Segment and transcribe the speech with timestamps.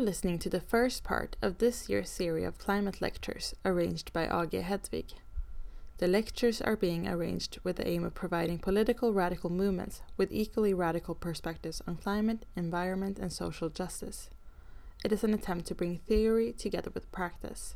[0.00, 4.22] are listening to the first part of this year's series of climate lectures arranged by
[4.22, 5.12] AG Hedvig.
[5.98, 10.72] The lectures are being arranged with the aim of providing political radical movements with equally
[10.72, 14.30] radical perspectives on climate, environment, and social justice.
[15.04, 17.74] It is an attempt to bring theory together with practice.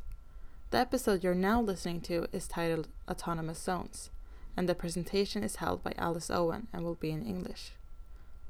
[0.71, 4.09] The episode you're now listening to is titled Autonomous Zones,
[4.57, 7.73] and the presentation is held by Alice Owen and will be in English.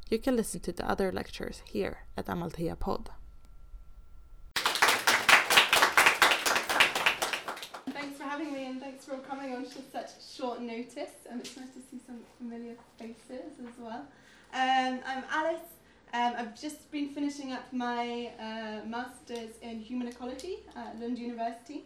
[0.09, 3.09] You can listen to the other lectures here at Amalthea Pod.
[7.91, 11.12] Thanks for having me and thanks for all coming on such short notice.
[11.30, 14.07] And it's nice to see some familiar faces as well.
[14.53, 15.62] Um, I'm Alice.
[16.12, 21.84] Um, I've just been finishing up my uh, master's in human ecology at Lund University.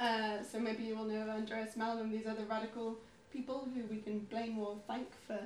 [0.00, 2.96] Uh, so maybe you all know Andreas Malm and these other radical
[3.30, 5.38] people who we can blame or thank for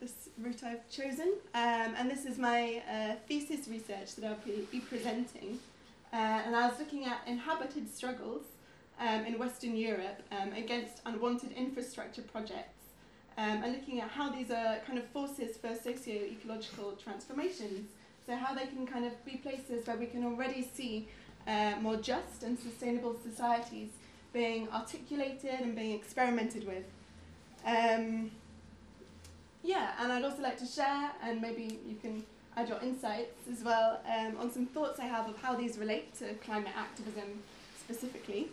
[0.00, 1.34] this route I've chosen.
[1.54, 5.60] Um, and this is my uh, thesis research that I'll be, be presenting.
[6.12, 8.42] Uh, and I was looking at inhabited struggles
[9.00, 12.82] um, in Western Europe um, against unwanted infrastructure projects
[13.38, 17.88] um, and looking at how these are kind of forces for socio-ecological transformations.
[18.26, 21.08] So how they can kind of be places where we can already see
[21.46, 23.88] uh, more just and sustainable societies
[24.32, 26.84] being articulated and being experimented with.
[27.66, 28.30] Um,
[29.62, 32.24] yeah, and I'd also like to share, and maybe you can
[32.56, 36.14] add your insights as well, um, on some thoughts I have of how these relate
[36.18, 37.42] to climate activism
[37.78, 38.48] specifically.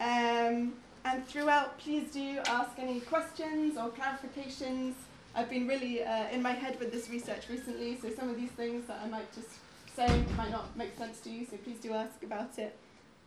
[0.00, 4.94] Um, and throughout, please do ask any questions or clarifications.
[5.34, 8.50] I've been really uh, in my head with this research recently, so some of these
[8.50, 9.48] things that I might just
[9.94, 12.76] say might not make sense to you, so please do ask about it.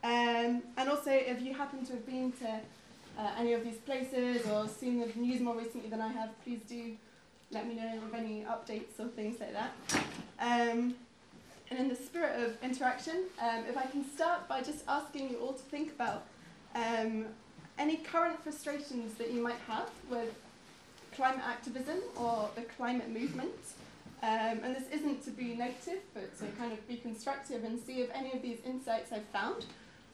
[0.03, 2.59] Um, and also, if you happen to have been to
[3.17, 6.61] uh, any of these places or seen the news more recently than I have, please
[6.67, 6.95] do
[7.51, 9.71] let me know of any updates or things like that.
[10.39, 10.95] Um,
[11.69, 15.37] and in the spirit of interaction, um, if I can start by just asking you
[15.37, 16.25] all to think about
[16.75, 17.25] um,
[17.77, 20.33] any current frustrations that you might have with
[21.15, 23.51] climate activism or the climate movement.
[24.21, 28.01] Um, and this isn't to be negative, but to kind of be constructive and see
[28.01, 29.65] if any of these insights I've found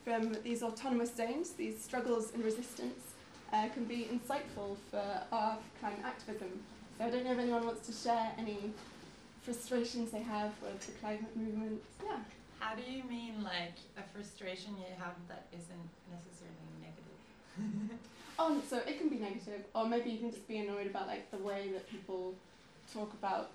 [0.04, 3.14] from these autonomous zones, these struggles and resistance,
[3.52, 6.50] uh, can be insightful for our climate activism.
[6.98, 8.60] So I don't know if anyone wants to share any
[9.42, 11.82] frustrations they have with the climate movement.
[12.04, 12.18] Yeah.
[12.66, 18.00] How do you mean like a frustration you have that isn't necessarily negative?
[18.40, 21.30] oh, so it can be negative, or maybe you can just be annoyed about like
[21.30, 22.34] the way that people
[22.92, 23.52] talk about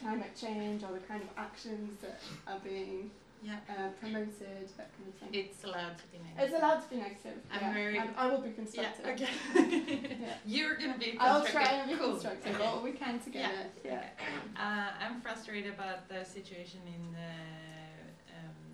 [0.00, 3.58] climate change or the kind of actions that are being yeah.
[3.68, 5.28] uh, promoted, that kind of thing.
[5.32, 6.42] It's allowed to be negative.
[6.42, 7.38] It's allowed to be negative.
[7.52, 7.72] I'm yeah.
[7.72, 7.98] very.
[8.00, 9.06] I, I will be constructive.
[9.06, 10.16] Yeah, okay.
[10.20, 10.34] yeah.
[10.44, 12.10] You're gonna be I'll try and be cool.
[12.10, 12.64] constructive, Okay.
[12.64, 13.66] all we can together.
[13.84, 13.92] Yeah.
[13.92, 14.60] Yeah.
[14.60, 17.69] Uh, I'm frustrated about the situation in uh,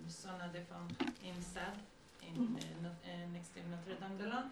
[0.09, 0.87] Zona de Femme
[1.23, 1.79] in Sade,
[2.21, 2.55] in Mhm.
[2.57, 4.51] uh, uh, next to Notre-Dame-des-Landes.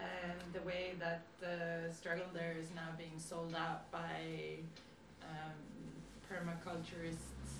[0.00, 4.58] And the way that the struggle there is now being sold out by
[5.22, 5.54] um,
[6.28, 7.52] permaculturists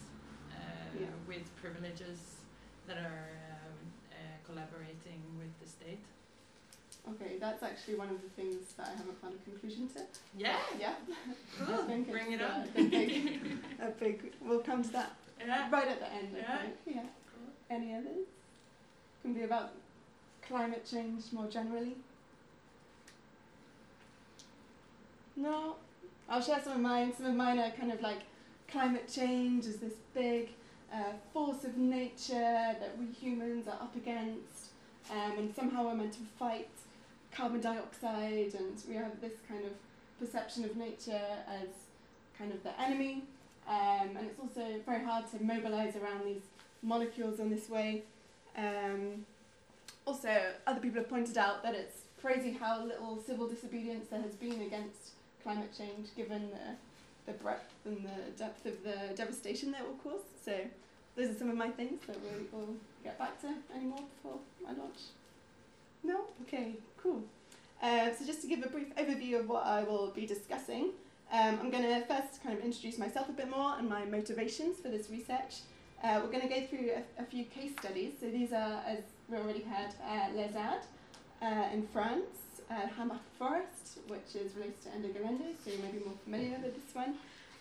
[0.52, 0.56] uh,
[1.00, 1.06] Yeah.
[1.28, 2.18] with privileges
[2.86, 3.76] that are um,
[4.10, 6.04] uh, collaborating with the state.
[7.08, 10.00] Okay, that's actually one of the things that I haven't found a conclusion to.
[10.36, 10.94] Yeah, Yeah.
[11.58, 11.84] cool.
[12.16, 12.66] Bring it uh, up.
[12.76, 13.40] a big,
[13.80, 14.32] a big.
[14.40, 15.12] We'll come to that.
[15.48, 16.36] Right at the end.
[16.36, 16.74] I think.
[16.86, 17.02] Yeah.
[17.70, 18.26] Any others?
[19.22, 19.72] Can be about
[20.46, 21.96] climate change more generally.
[25.36, 25.76] No,
[26.28, 27.12] I'll share some of mine.
[27.16, 28.20] Some of mine are kind of like
[28.68, 30.50] climate change is this big
[30.92, 32.32] uh, force of nature
[32.80, 34.70] that we humans are up against,
[35.10, 36.68] um, and somehow we're meant to fight
[37.32, 39.72] carbon dioxide, and we have this kind of
[40.20, 41.68] perception of nature as
[42.38, 43.24] kind of the enemy.
[43.68, 46.42] Um, and it's also very hard to mobilize around these
[46.82, 48.02] molecules in this way.
[48.56, 49.24] Um,
[50.06, 50.28] also,
[50.66, 54.60] other people have pointed out that it's crazy how little civil disobedience there has been
[54.62, 55.12] against
[55.42, 60.22] climate change, given the, the breadth and the depth of the devastation that will cause.
[60.44, 60.58] So,
[61.16, 64.38] those are some of my things that we will get back to any more before
[64.62, 64.98] my launch.
[66.02, 66.22] No?
[66.42, 67.22] Okay, cool.
[67.82, 70.90] Uh, so, just to give a brief overview of what I will be discussing,
[71.34, 74.78] um, I'm going to first kind of introduce myself a bit more and my motivations
[74.78, 75.62] for this research.
[76.02, 78.12] Uh, we're going to go through a, a few case studies.
[78.20, 78.98] So these are, as
[79.28, 80.54] we already heard, uh, Les
[81.42, 82.86] uh, in France, uh,
[83.36, 86.94] Forest, which is related to Ende Gelände, so you may be more familiar with this
[86.94, 87.14] one,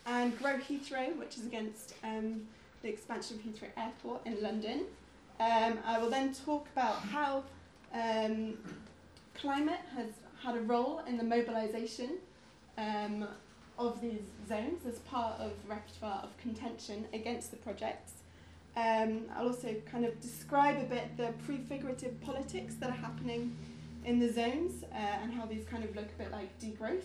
[0.06, 2.42] and Grow Heathrow, which is against um,
[2.84, 4.82] the expansion of Heathrow Airport in London.
[5.40, 7.44] Um, I will then talk about how
[7.94, 8.58] um,
[9.34, 10.10] climate has
[10.44, 12.20] had a role in the mobilisation
[12.78, 13.28] um,
[13.78, 18.12] of these zones as part of repertoire of contention against the projects.
[18.76, 23.56] Um, I'll also kind of describe a bit the prefigurative politics that are happening
[24.06, 27.04] in the zones uh, and how these kind of look a bit like degrowth.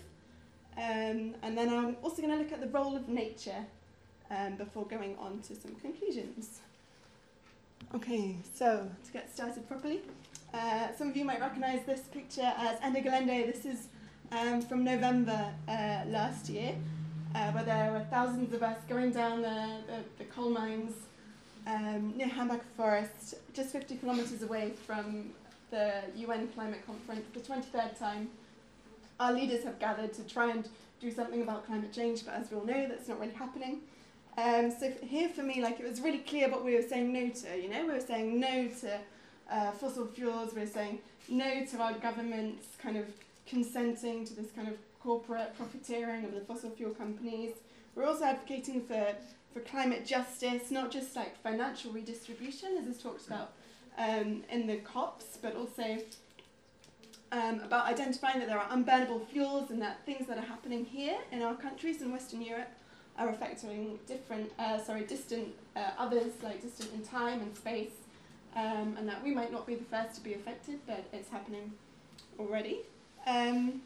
[0.76, 3.66] Um, and then I'm also going to look at the role of nature
[4.30, 6.60] um, before going on to some conclusions.
[7.94, 10.02] Okay, so to get started properly,
[10.54, 13.52] uh, some of you might recognise this picture as Ende Gelände.
[13.52, 13.88] This is
[14.32, 16.74] um, from November uh, last year,
[17.34, 20.94] uh, where there were thousands of us going down the, the, the coal mines
[21.66, 25.30] um, near Hambach Forest, just 50 kilometres away from
[25.70, 28.30] the UN climate conference, the 23rd time.
[29.20, 30.68] Our leaders have gathered to try and
[31.00, 33.80] do something about climate change, but as we all know, that's not really happening.
[34.36, 37.28] Um, so here for me, like it was really clear what we were saying no
[37.28, 37.60] to.
[37.60, 38.98] You know, we were saying no to
[39.50, 40.54] uh, fossil fuels.
[40.54, 43.06] We were saying no to our governments kind of
[43.48, 47.52] consenting to this kind of corporate profiteering of the fossil fuel companies.
[47.94, 49.14] We're also advocating for
[49.52, 53.52] for climate justice, not just like financial redistribution, as is talked about
[53.96, 55.98] um, in the COPs, but also
[57.32, 61.18] um, about identifying that there are unburnable fuels and that things that are happening here
[61.32, 62.68] in our countries in Western Europe
[63.18, 67.96] are affecting different, uh, sorry, distant uh, others, like distant in time and space,
[68.54, 71.72] um, and that we might not be the first to be affected, but it's happening
[72.38, 72.82] already.
[73.28, 73.82] Um,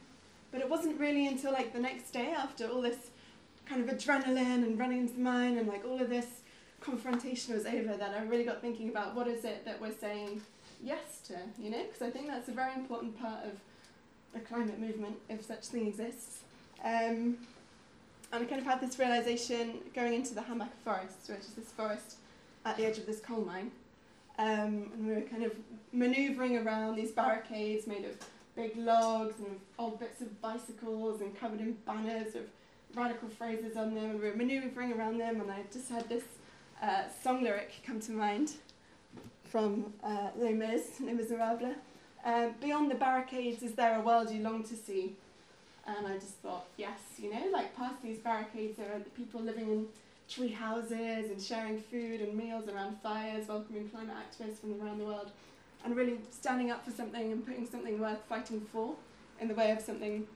[0.52, 3.10] but it wasn't really until like the next day after all this
[3.66, 6.26] kind of adrenaline and running into the mine and like all of this
[6.80, 10.42] confrontation was over that I really got thinking about what is it that we're saying
[10.82, 13.52] yes to, you know, because I think that's a very important part of
[14.34, 16.40] the climate movement, if such thing exists.
[16.84, 17.36] Um,
[18.32, 21.70] and I kind of had this realization going into the Hambacher forest, which is this
[21.70, 22.16] forest
[22.64, 23.70] at the edge of this coal mine.
[24.38, 25.52] Um, and we were kind of
[25.92, 28.16] maneuvering around these barricades made of
[28.54, 32.48] big logs and old bits of bicycles and covered in banners with
[32.94, 34.10] radical phrases on them.
[34.10, 36.24] And we were maneuvering around them, and I just had this
[36.82, 38.52] uh, song lyric come to mind
[39.44, 41.76] from uh, Les Mis, Les Miserables.
[42.24, 45.16] Um, Beyond the barricades, is there a world you long to see?
[45.86, 49.68] And I just thought, yes, you know, like past these barricades, there are people living
[49.68, 49.86] in
[50.28, 55.04] tree houses and sharing food and meals around fires, welcoming climate activists from around the
[55.04, 55.30] world,
[55.84, 58.94] and really standing up for something and putting something worth fighting for
[59.40, 60.26] in the way of something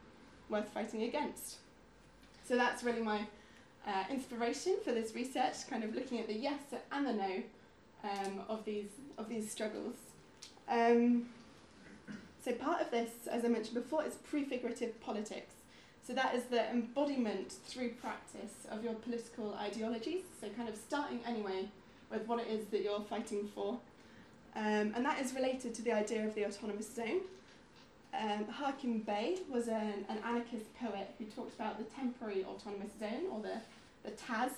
[0.49, 1.57] worth fighting against.
[2.49, 3.27] So that's really my
[3.87, 6.61] uh, inspiration for this research, kind of looking at the yes
[6.93, 7.43] and the no
[8.05, 9.95] um, of these of these struggles.
[10.69, 11.27] Um,
[12.45, 15.55] so part of this, as I mentioned before, is prefigurative politics.
[16.07, 20.23] So that is the embodiment through practice of your political ideologies.
[20.41, 21.69] So kind of starting anyway
[22.13, 23.79] with what it is that you're fighting for.
[24.57, 27.21] Um, and that is related to the idea of the autonomous zone.
[28.19, 33.25] Um, Hakim Bey was an, an anarchist poet who talked about the temporary autonomous zone,
[33.31, 33.61] or the,
[34.09, 34.53] the TAZ.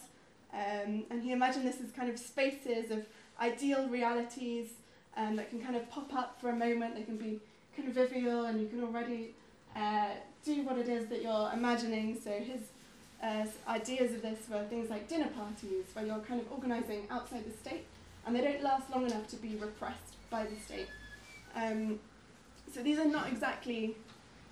[0.55, 3.05] Um, and he imagined this as kind of spaces of
[3.41, 4.69] ideal realities
[5.17, 7.41] um, that can kind of pop up for a moment, they can be
[7.75, 9.35] convivial, and you can already
[9.75, 10.11] uh,
[10.45, 12.19] do what it is that you're imagining.
[12.23, 12.61] So his
[13.23, 17.45] uh, ideas of this were things like dinner parties, where you're kind of organising outside
[17.45, 17.85] the state,
[18.28, 20.88] and they don't last long enough to be repressed by the state.
[21.56, 21.99] Um,
[22.70, 23.97] so these are not exactly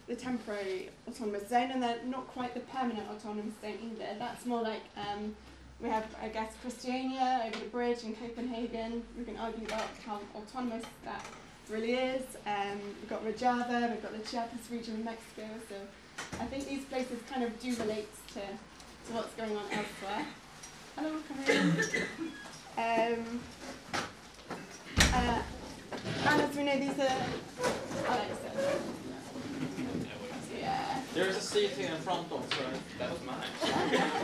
[0.08, 4.18] the temporary autonomous zone, and they're not quite the permanent autonomous zone either.
[4.18, 5.36] That's more like um,
[5.78, 9.02] we have, I guess, Christiania over the bridge in Copenhagen.
[9.18, 11.22] We can argue about how autonomous that
[11.68, 12.22] really is.
[12.46, 15.48] Um, we've got Rojava, we've got the Chiapas region of Mexico.
[15.68, 15.74] So
[16.40, 20.26] I think these places kind of do relate to, to what's going on elsewhere.
[20.96, 22.32] Hello, come in.
[22.78, 23.40] Um,
[24.98, 25.42] uh,
[26.28, 27.16] and as we know, these are
[28.06, 28.50] Alexa.
[30.60, 31.00] Yeah.
[31.14, 32.58] There's a seat here in front of, so
[32.98, 33.36] That was mine.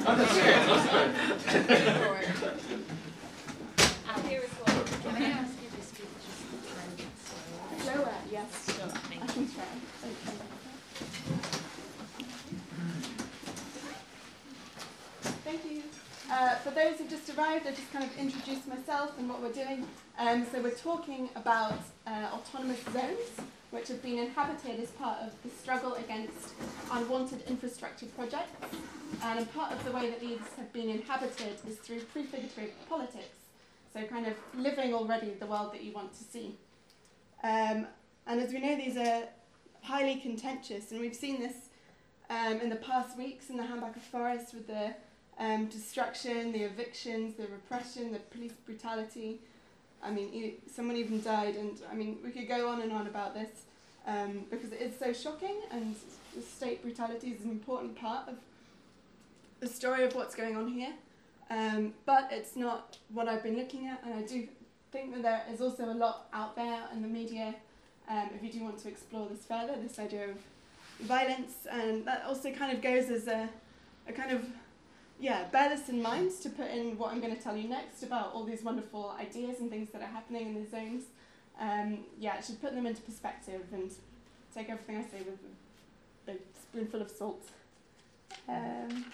[0.06, 0.86] I'm just serious, that's
[2.66, 2.82] good.
[5.02, 7.78] Can I ask you to speak just a tiny bit slower?
[7.96, 8.50] Slower, yes.
[8.66, 8.90] Sure.
[9.20, 9.64] I can try.
[15.44, 15.82] Thank you.
[16.32, 19.52] Uh, for those who've just arrived, I just kind of introduce myself and what we're
[19.52, 19.86] doing.
[20.18, 23.28] Um, so we're talking about uh, autonomous zones,
[23.70, 26.54] which have been inhabited as part of the struggle against
[26.90, 28.74] unwanted infrastructure projects.
[29.22, 33.36] And part of the way that these have been inhabited is through prefigurative politics.
[33.92, 36.56] So kind of living already the world that you want to see.
[37.44, 37.86] Um,
[38.26, 39.24] and as we know, these are
[39.82, 41.68] highly contentious, and we've seen this
[42.30, 44.94] um, in the past weeks in the Hambacher forest with the
[45.38, 49.40] um, destruction, the evictions, the repression, the police brutality.
[50.02, 53.34] I mean, someone even died, and I mean, we could go on and on about
[53.34, 53.50] this
[54.06, 55.94] um, because it is so shocking, and
[56.34, 58.36] the state brutality is an important part of
[59.60, 60.92] the story of what's going on here.
[61.50, 64.48] Um, but it's not what I've been looking at, and I do
[64.90, 67.54] think that there is also a lot out there in the media
[68.08, 70.36] um, if you do want to explore this further, this idea of
[71.00, 73.48] violence, and that also kind of goes as a,
[74.08, 74.44] a kind of
[75.22, 78.02] yeah, bear this in mind to put in what I'm going to tell you next
[78.02, 81.04] about all these wonderful ideas and things that are happening in the zones.
[81.60, 83.92] Um, yeah, it should put them into perspective and
[84.52, 87.40] take everything I say with a spoonful of salt.
[88.48, 89.04] Um,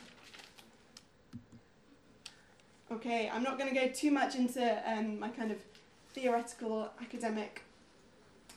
[2.90, 5.58] okay, I'm not going to go too much into um, my kind of
[6.14, 7.64] theoretical academic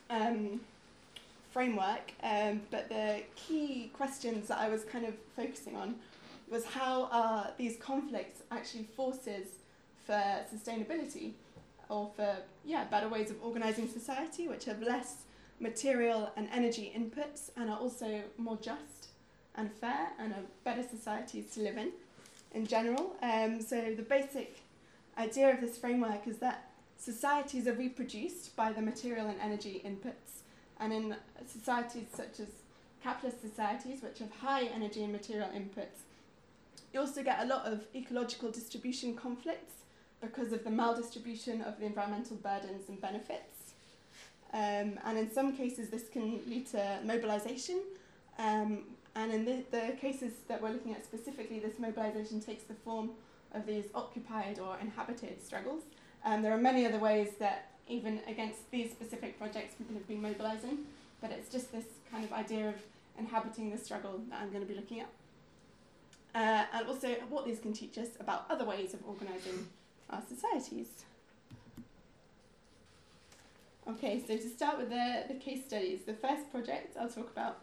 [0.09, 0.61] um,
[1.51, 5.95] framework, um, but the key questions that I was kind of focusing on
[6.51, 9.47] was how are these conflicts actually forces
[10.05, 10.21] for
[10.53, 11.31] sustainability
[11.89, 15.23] or for yeah better ways of organizing society which have less
[15.59, 19.07] material and energy inputs and are also more just
[19.55, 21.91] and fair and are better societies to live in
[22.53, 23.15] in general.
[23.21, 24.61] Um, so the basic
[25.17, 30.41] idea of this framework is that societies are reproduced by the material and energy inputs
[30.79, 31.15] and in
[31.47, 32.47] societies such as
[33.03, 36.03] capitalist societies which have high energy and material inputs
[36.93, 39.73] you also get a lot of ecological distribution conflicts
[40.21, 43.73] because of the maldistribution of the environmental burdens and benefits.
[44.53, 47.81] Um, and in some cases, this can lead to mobilization.
[48.37, 48.83] Um,
[49.15, 53.11] and in the, the cases that we're looking at specifically, this mobilization takes the form
[53.53, 55.83] of these occupied or inhabited struggles.
[56.23, 60.21] Um, there are many other ways that, even against these specific projects, people have been
[60.21, 60.79] mobilizing,
[61.19, 62.75] but it's just this kind of idea of
[63.17, 65.07] inhabiting the struggle that I'm going to be looking at
[66.35, 69.67] uh, and also what these can teach us about other ways of organising
[70.09, 70.87] our societies.
[73.89, 77.59] Okay, so to start with the, the case studies, the first project I'll talk about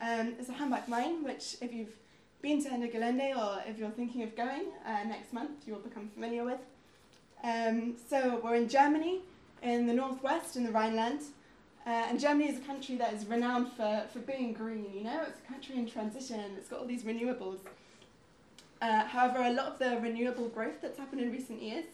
[0.00, 1.96] um, is a Hambach mine, which if you've
[2.42, 5.80] been to Ende Gelände or if you're thinking of going uh, next month, you will
[5.80, 6.60] become familiar with.
[7.42, 9.20] Um, so we're in Germany,
[9.62, 11.20] in the northwest, in the Rhineland,
[11.86, 15.22] uh, and Germany is a country that is renowned for, for being green, you know,
[15.26, 17.58] it's a country in transition, it's got all these renewables.
[18.84, 21.86] Uh, however, a lot of the renewable growth that's happened in recent years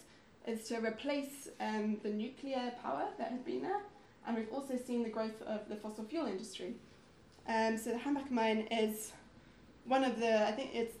[0.45, 3.79] is to replace um, the nuclear power that has been there,
[4.27, 6.73] and we've also seen the growth of the fossil fuel industry.
[7.47, 9.13] Um, so the Hambach mine is
[9.85, 10.97] one of the, I think it's,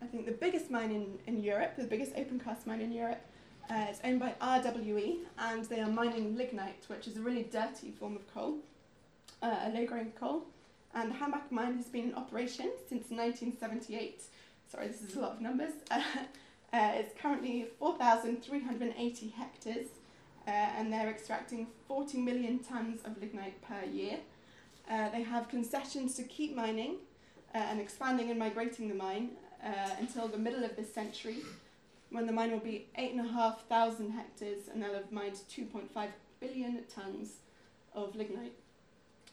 [0.00, 3.20] I think the biggest mine in, in Europe, the biggest open cast mine in Europe.
[3.68, 7.90] Uh, it's owned by RWE, and they are mining lignite, which is a really dirty
[7.90, 8.58] form of coal,
[9.42, 10.44] uh, a low-grade coal.
[10.94, 14.22] And the Hambach mine has been in operation since 1978
[14.70, 15.72] sorry, this is a lot of numbers.
[16.70, 19.86] Uh, it's currently 4,380 hectares,
[20.46, 24.18] uh, and they're extracting 40 million tonnes of lignite per year.
[24.90, 26.96] Uh, they have concessions to keep mining
[27.54, 29.30] uh, and expanding and migrating the mine
[29.64, 31.38] uh, until the middle of this century,
[32.10, 36.08] when the mine will be 8,500 hectares and they'll have mined 2.5
[36.38, 37.28] billion tonnes
[37.94, 38.52] of lignite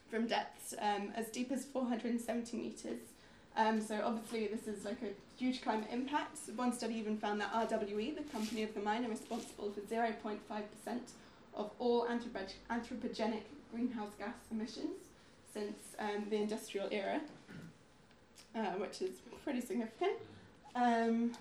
[0.10, 3.00] from depths um, as deep as 470 metres.
[3.58, 6.38] Um, so obviously this is like a huge climate impact.
[6.56, 10.38] One study even found that RWE, the company of the mine, are responsible for 0.5%
[11.54, 15.06] of all anthropogenic greenhouse gas emissions
[15.54, 17.22] since um, the industrial era,
[18.56, 19.12] uh, which is
[19.44, 20.18] pretty significant.
[20.76, 21.32] Um,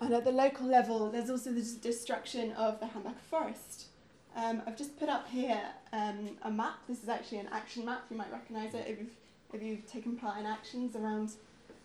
[0.00, 3.86] and at the local level, there's also the destruction of the Hambach forest.
[4.34, 5.60] Um, I've just put up here
[5.92, 6.78] um, a map.
[6.88, 8.04] This is actually an action map.
[8.10, 9.10] You might recognise it if you've,
[9.52, 11.32] if you've taken part in actions around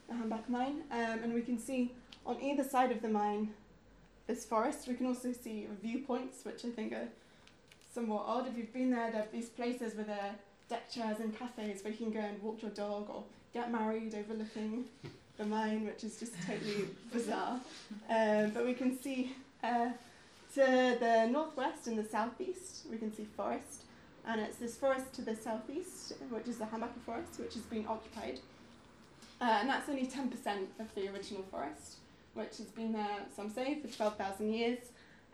[0.07, 1.91] the Hambach mine, um, and we can see
[2.25, 3.53] on either side of the mine
[4.27, 4.87] this forest.
[4.87, 7.07] We can also see viewpoints, which I think are
[7.93, 8.47] somewhat odd.
[8.47, 10.35] If you've been there, there are these places with their
[10.69, 14.13] deck chairs and cafes where you can go and walk your dog or get married
[14.13, 14.85] overlooking
[15.37, 17.59] the mine, which is just totally bizarre.
[18.09, 19.33] Um, but we can see
[19.63, 19.89] uh,
[20.55, 23.83] to the northwest and the southeast, we can see forest.
[24.27, 27.85] And it's this forest to the southeast, which is the Hambacher forest, which has been
[27.87, 28.41] occupied.
[29.39, 30.29] Uh, and that's only 10%
[30.79, 31.95] of the original forest,
[32.33, 34.79] which has been there, some say, for 12,000 years.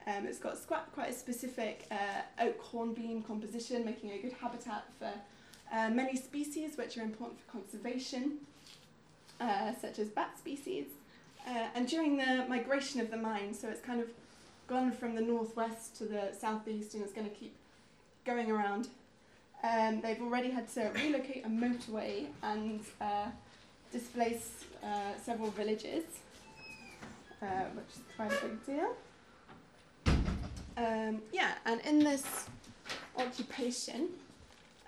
[0.06, 5.12] Um, it's got quite a specific uh, oak hornbeam composition, making a good habitat for
[5.72, 8.40] uh, many species which are important for conservation,
[9.40, 10.86] uh, such as bat species.
[11.48, 14.10] Uh, and during the migration of the mine, so it's kind of
[14.68, 17.54] gone from the northwest to the southeast and it's going to keep
[18.26, 18.88] going around.
[19.64, 23.28] Um, they've already had to relocate a motorway and uh,
[23.92, 26.04] displace uh, several villages,
[27.42, 28.96] uh, which is quite a big deal.
[30.76, 32.48] Um, yeah, and in this
[33.18, 34.10] occupation,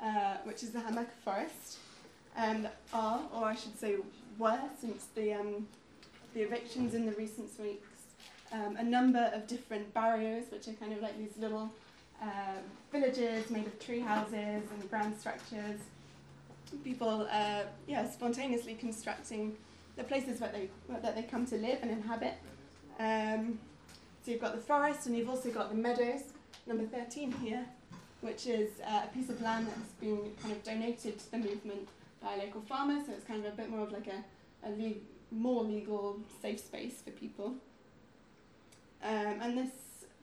[0.04, 1.78] uh, which is the Hambacher forest,
[2.36, 3.96] um, are, or I should say
[4.38, 5.68] were, since the um,
[6.34, 7.88] the evictions in the recent weeks,
[8.52, 11.72] um, a number of different barrios, which are kind of like these little
[12.22, 12.60] uh,
[12.92, 15.80] villages made of tree houses and ground structures.
[16.84, 19.56] People, uh, yeah, spontaneously constructing
[19.96, 22.34] the places where they where, that they come to live and inhabit.
[23.00, 23.60] Um,
[24.24, 26.24] so you've got the forest, and you've also got the meadows.
[26.68, 27.66] Number thirteen here,
[28.22, 31.88] which is uh, a piece of land that's been kind of donated to the movement
[32.22, 33.02] by a local farmer.
[33.06, 36.60] So it's kind of a bit more of like a, a le- more legal, safe
[36.60, 37.56] space for people.
[39.04, 39.70] Um, and this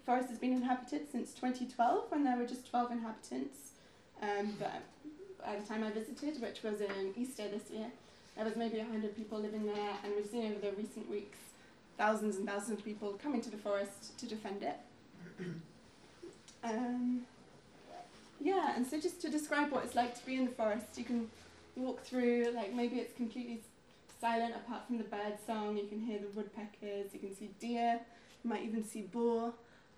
[0.04, 3.72] forest has been inhabited since 2012 when there were just 12 inhabitants.
[4.20, 4.82] Um, but
[5.44, 7.90] by the time I visited, which was in Easter this year,
[8.36, 11.38] there was maybe 100 people living there, and we've seen over the recent weeks
[11.98, 14.76] thousands and thousands of people coming to the forest to defend it.
[16.64, 17.22] Um,
[18.40, 21.02] yeah, and so just to describe what it's like to be in the forest, you
[21.02, 21.28] can
[21.76, 23.62] walk through, like maybe it's completely
[24.20, 28.00] silent apart from the bird song, you can hear the woodpeckers, you can see deer,
[28.44, 29.52] you might even see boar.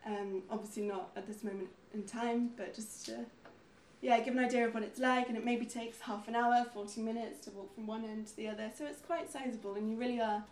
[0.07, 3.25] Um, obviously not at this moment in time, but just to
[4.05, 6.67] yeah, give an idea of what it's like, and it maybe takes half an hour,
[6.75, 9.91] 40 minutes to walk from one end to the other, so it's quite sizable, and
[9.91, 10.45] you really are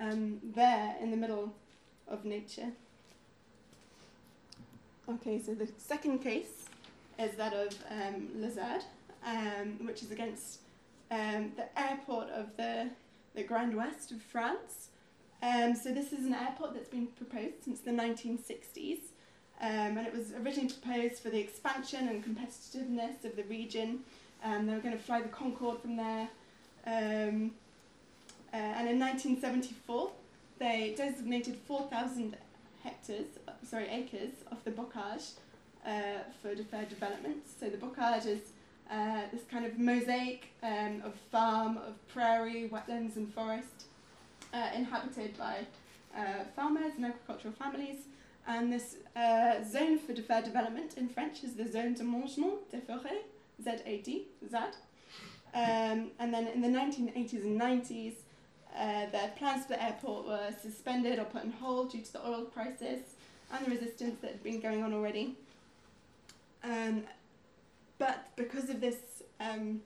[0.00, 1.52] um, there in the middle
[2.06, 2.68] of nature.
[5.08, 6.66] Okay, so the second case
[7.18, 8.84] is that of um, La ZAD,
[9.26, 10.60] um, which is against
[11.10, 12.90] um, the airport of the,
[13.34, 14.90] the Grand West of France.
[15.44, 19.00] Um, so this is an airport that's been proposed since the 1960s.
[19.60, 24.00] Um, and it was originally proposed for the expansion and competitiveness of the region.
[24.42, 26.28] Um, they were going to fly the Concorde from there.
[26.86, 27.52] Um,
[28.52, 30.12] uh, and in 1974,
[30.58, 32.36] they designated 4,000
[32.82, 33.26] hectares,
[33.68, 35.32] sorry, acres of the bocage
[35.86, 37.42] uh, for deferred development.
[37.60, 38.40] So the bocage is
[38.90, 43.86] uh, this kind of mosaic um, of farm, of prairie, wetlands, and forest,
[44.54, 45.66] uh, inhabited by
[46.16, 48.04] uh, farmers and agricultural families.
[48.46, 52.80] And this uh, zone for deferred development in French is the Zone de Mangement des
[52.80, 53.24] Forêts,
[53.62, 54.74] ZAD, ZAD.
[55.54, 58.14] Um, and then in the 1980s and 90s,
[58.76, 62.26] uh, the plans for the airport were suspended or put on hold due to the
[62.26, 63.00] oil crisis
[63.52, 65.36] and the resistance that had been going on already.
[66.64, 67.04] Um,
[67.98, 68.96] but because of this
[69.40, 69.80] um,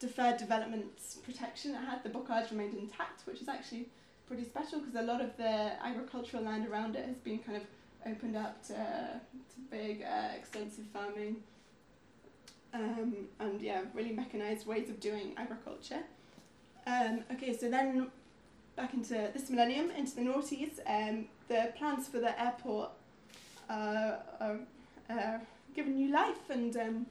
[0.00, 0.92] deferred development
[1.24, 3.88] protection it had, the bocage remained intact, which is actually
[4.26, 7.64] pretty special because a lot of the agricultural land around it has been kind of
[8.06, 11.36] opened up to, to big, uh, extensive farming.
[12.74, 16.02] Um, and yeah, really mechanized ways of doing agriculture.
[16.86, 18.08] Um, okay, so then
[18.76, 22.90] back into this millennium, into the noughties, um, the plans for the airport
[23.68, 24.58] uh, are
[25.10, 25.38] uh,
[25.74, 27.06] given new life and um,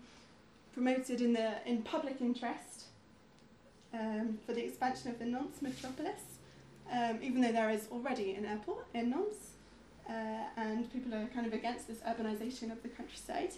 [0.78, 2.84] promoted in the in public interest
[3.96, 6.22] um, for the expansion of the Nantes metropolis,
[6.94, 9.54] um, even though there is already an airport in Nantes,
[10.08, 10.14] uh,
[10.56, 13.54] and people are kind of against this urbanization of the countryside.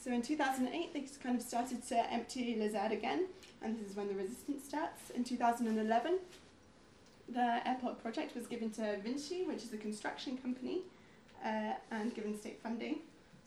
[0.00, 3.26] So in 2008, they kind of started to empty Ades again,
[3.60, 5.10] and this is when the resistance starts.
[5.10, 6.18] In 2011,
[7.30, 10.82] the airport project was given to Vinci, which is a construction company,
[11.44, 12.98] uh, and given state funding.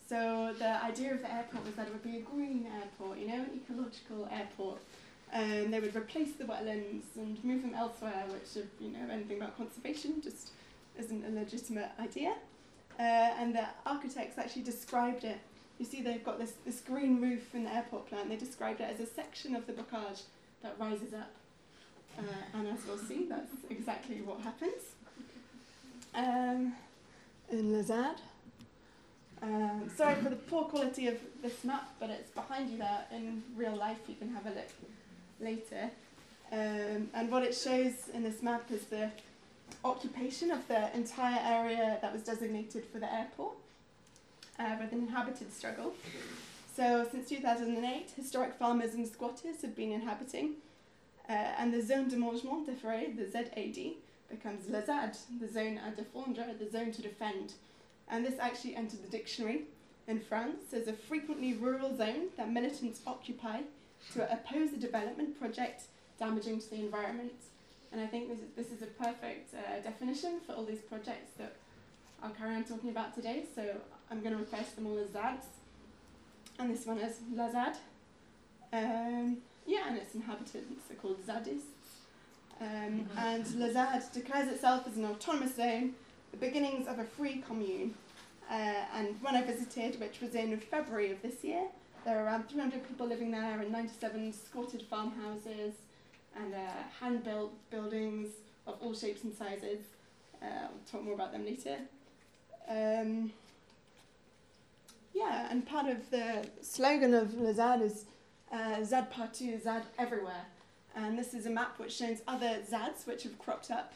[0.08, 3.28] So the idea of the airport was that it would be a green airport, you
[3.28, 4.78] know, an ecological airport.
[5.30, 9.36] And they would replace the wetlands and move them elsewhere, which, if you know anything
[9.36, 10.52] about conservation, just
[10.98, 12.34] isn't a legitimate idea.
[12.98, 15.38] Uh, and the architects actually described it.
[15.78, 18.30] You see, they've got this, this green roof in the airport plan.
[18.30, 20.22] They described it as a section of the bocage
[20.62, 21.30] that rises up.
[22.18, 22.22] Uh,
[22.54, 24.82] and as we'll see, that's exactly what happens.
[26.14, 26.74] Um,
[27.50, 27.90] in Ades.
[29.42, 33.42] Um, sorry for the poor quality of this map, but it's behind you there in
[33.56, 33.98] real life.
[34.08, 34.70] You can have a look
[35.40, 35.90] later.
[36.50, 39.10] Um, and what it shows in this map is the
[39.84, 43.54] occupation of the entire area that was designated for the airport
[44.58, 45.94] uh, with an inhabited struggle.
[46.74, 50.54] So since 2008, historic farmers and squatters have been inhabiting,
[51.28, 53.94] uh, and the zone de mangement forêts, the ZAD,
[54.30, 57.52] becomes la ZAD, the zone à défendre, the zone to defend.
[58.10, 59.62] And this actually entered the dictionary
[60.06, 63.60] in France as a frequently rural zone that militants occupy
[64.14, 65.82] to oppose a development project
[66.18, 67.32] damaging to the environment.
[67.92, 71.32] And I think this is, this is a perfect uh, definition for all these projects
[71.38, 71.56] that
[72.22, 73.44] I'll carry on talking about today.
[73.54, 73.62] So
[74.10, 75.44] I'm going to refer to them all as ZADs.
[76.58, 77.76] And this one is La ZAD.
[78.72, 81.60] Um, yeah, and its inhabitants are called Zadists.
[82.60, 85.94] Um, and La ZAD declares itself as an autonomous zone,
[86.30, 87.94] the beginnings of a free commune.
[88.50, 91.64] Uh, and when I visited, which was in February of this year,
[92.04, 95.74] there were around 300 people living there in 97 squatted farmhouses
[96.36, 96.58] and uh,
[97.00, 98.28] hand-built buildings,
[98.66, 99.80] of all shapes and sizes.
[100.40, 101.76] Uh, I'll talk more about them later.
[102.68, 103.32] Um,
[105.14, 108.04] yeah, and part of the slogan of Le ZAD is
[108.52, 110.46] uh, ZAD partout, ZAD everywhere.
[110.94, 113.92] And this is a map which shows other ZADs which have cropped up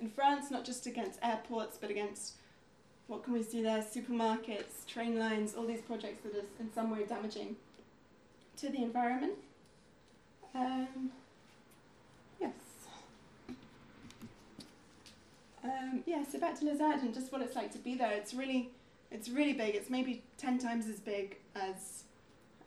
[0.00, 2.34] in France, not just against airports, but against
[3.06, 3.82] what can we see there?
[3.82, 7.56] Supermarkets, train lines, all these projects that are in some way damaging
[8.58, 9.34] to the environment.
[10.54, 11.10] Um,
[12.40, 12.52] yes.
[15.64, 18.12] Um, yeah, so back to Le ZAD and just what it's like to be there.
[18.12, 18.70] It's really,
[19.10, 19.74] it's really big.
[19.74, 22.04] It's maybe ten times as big as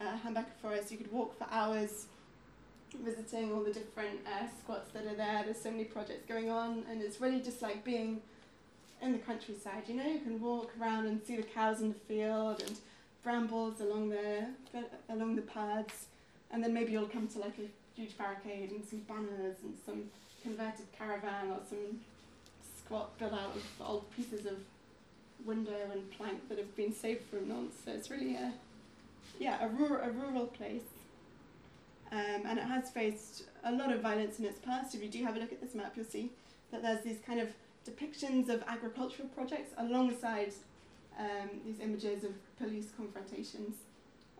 [0.02, 0.92] uh, Hambacher Forest.
[0.92, 2.08] You could walk for hours
[3.04, 5.44] visiting all the different uh, squats that are there.
[5.46, 8.22] There's so many projects going on, and it's really just like being
[9.02, 9.84] in the countryside.
[9.88, 12.78] You know, you can walk around and see the cows in the field and
[13.24, 14.46] brambles along the
[15.10, 16.06] along the paths,
[16.52, 20.04] and then maybe you'll come to like a huge barricade and some banners and some
[20.42, 22.00] converted caravan or some
[22.78, 24.58] squat built out of old pieces of
[25.46, 27.76] window and plank that have been saved from Nantes.
[27.84, 28.54] So it's really a
[29.40, 30.82] yeah a rural a rural place.
[32.14, 34.94] Um, and it has faced a lot of violence in its past.
[34.94, 36.32] If you do have a look at this map, you'll see
[36.72, 37.50] that there's these kind of
[37.90, 40.54] depictions of agricultural projects alongside
[41.20, 43.78] um, these images of police confrontations.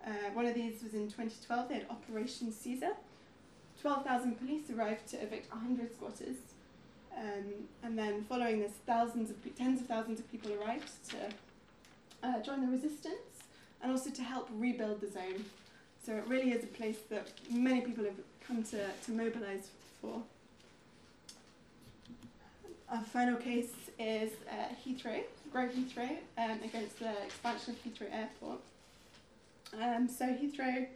[0.06, 2.92] Uh, one of these was in 2012, they had Operation Caesar.
[3.82, 6.38] 12,000 police arrived to evict 100 squatters.
[7.18, 11.18] Um, and then following this, thousands of tens of thousands of people arrived to
[12.22, 13.16] uh, join the resistance
[13.82, 15.46] and also to help rebuild the zone.
[16.06, 19.70] So it really is a place that many people have come to, to mobilise
[20.02, 20.22] for.
[22.92, 28.60] Our final case is uh, Heathrow, Grow Heathrow, um, against the expansion of Heathrow Airport.
[29.82, 30.88] Um, so Heathrow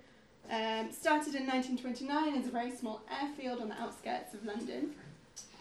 [0.51, 4.93] um, started in 1929 as a very small airfield on the outskirts of London.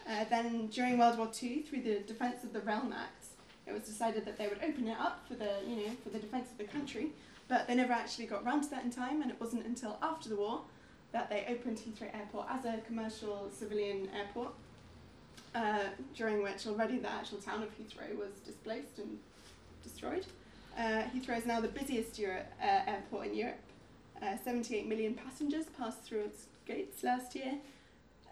[0.09, 3.25] Uh, then during World War II, through the Defence of the Realm Act,
[3.65, 6.19] it was decided that they would open it up for the, you know, for the
[6.19, 7.11] defence of the country.
[7.47, 10.29] But they never actually got round to that in time, and it wasn't until after
[10.29, 10.61] the war
[11.13, 14.53] that they opened Heathrow Airport as a commercial civilian airport.
[15.55, 19.17] Uh, during which already the actual town of Heathrow was displaced and
[19.81, 20.25] destroyed.
[20.77, 23.59] Uh, Heathrow is now the busiest Euro- uh, airport in Europe.
[24.21, 27.53] Uh, 78 million passengers passed through its gates last year.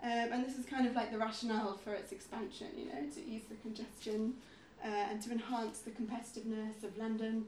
[0.04, 3.25] Um, and this is kind of like the rationale for its expansion, you know, to
[3.28, 4.36] ease the congestion
[4.84, 7.45] uh, and to enhance the competitiveness of London,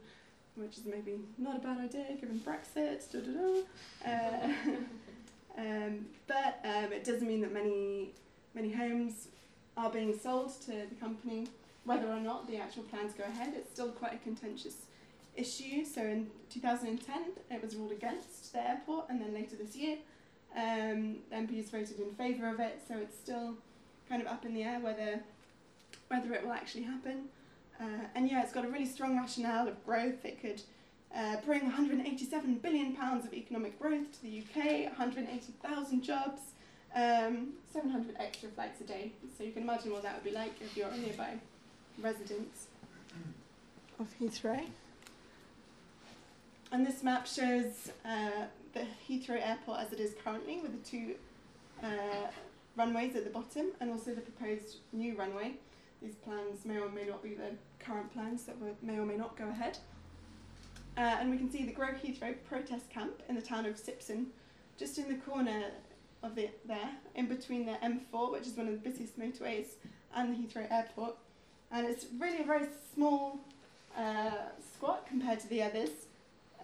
[0.58, 3.10] which is maybe not a bad idea given Brexit.
[3.12, 4.46] Da, da, da.
[4.46, 8.10] Uh, um, but um, it doesn't mean that many
[8.54, 9.28] many homes
[9.76, 11.48] are being sold to the company.
[11.84, 14.74] Whether or not the actual plans go ahead, it's still quite a contentious
[15.36, 15.84] issue.
[15.84, 19.96] So in 2010, it was ruled against the airport, and then later this year,
[20.54, 22.82] um, MPs voted in favour of it.
[22.86, 23.54] So it's still
[24.08, 25.20] kind of up in the air whether
[26.08, 27.28] whether it will actually happen.
[27.80, 30.24] Uh, and yeah, it's got a really strong rationale of growth.
[30.24, 30.60] It could
[31.14, 36.40] uh, bring 187 billion pounds of economic growth to the UK, 180,000 jobs,
[36.94, 39.12] um, 700 extra flights a day.
[39.36, 41.34] So you can imagine what that would be like if you're a nearby
[42.00, 42.50] resident
[43.98, 44.64] of Heathrow.
[46.70, 51.14] And this map shows uh, the Heathrow Airport as it is currently, with the two
[51.82, 52.28] uh,
[52.76, 55.54] runways at the bottom and also the proposed new runway.
[56.02, 59.36] These plans may or may not be the current plans that may or may not
[59.36, 59.78] go ahead.
[60.96, 64.26] Uh, and we can see the Grow Heathrow protest camp in the town of Sipson,
[64.76, 65.66] just in the corner
[66.22, 69.66] of the there, in between the M4, which is one of the busiest motorways,
[70.14, 71.16] and the Heathrow Airport.
[71.70, 73.40] And it's really a very small
[73.96, 74.30] uh,
[74.74, 75.90] squat compared to the others.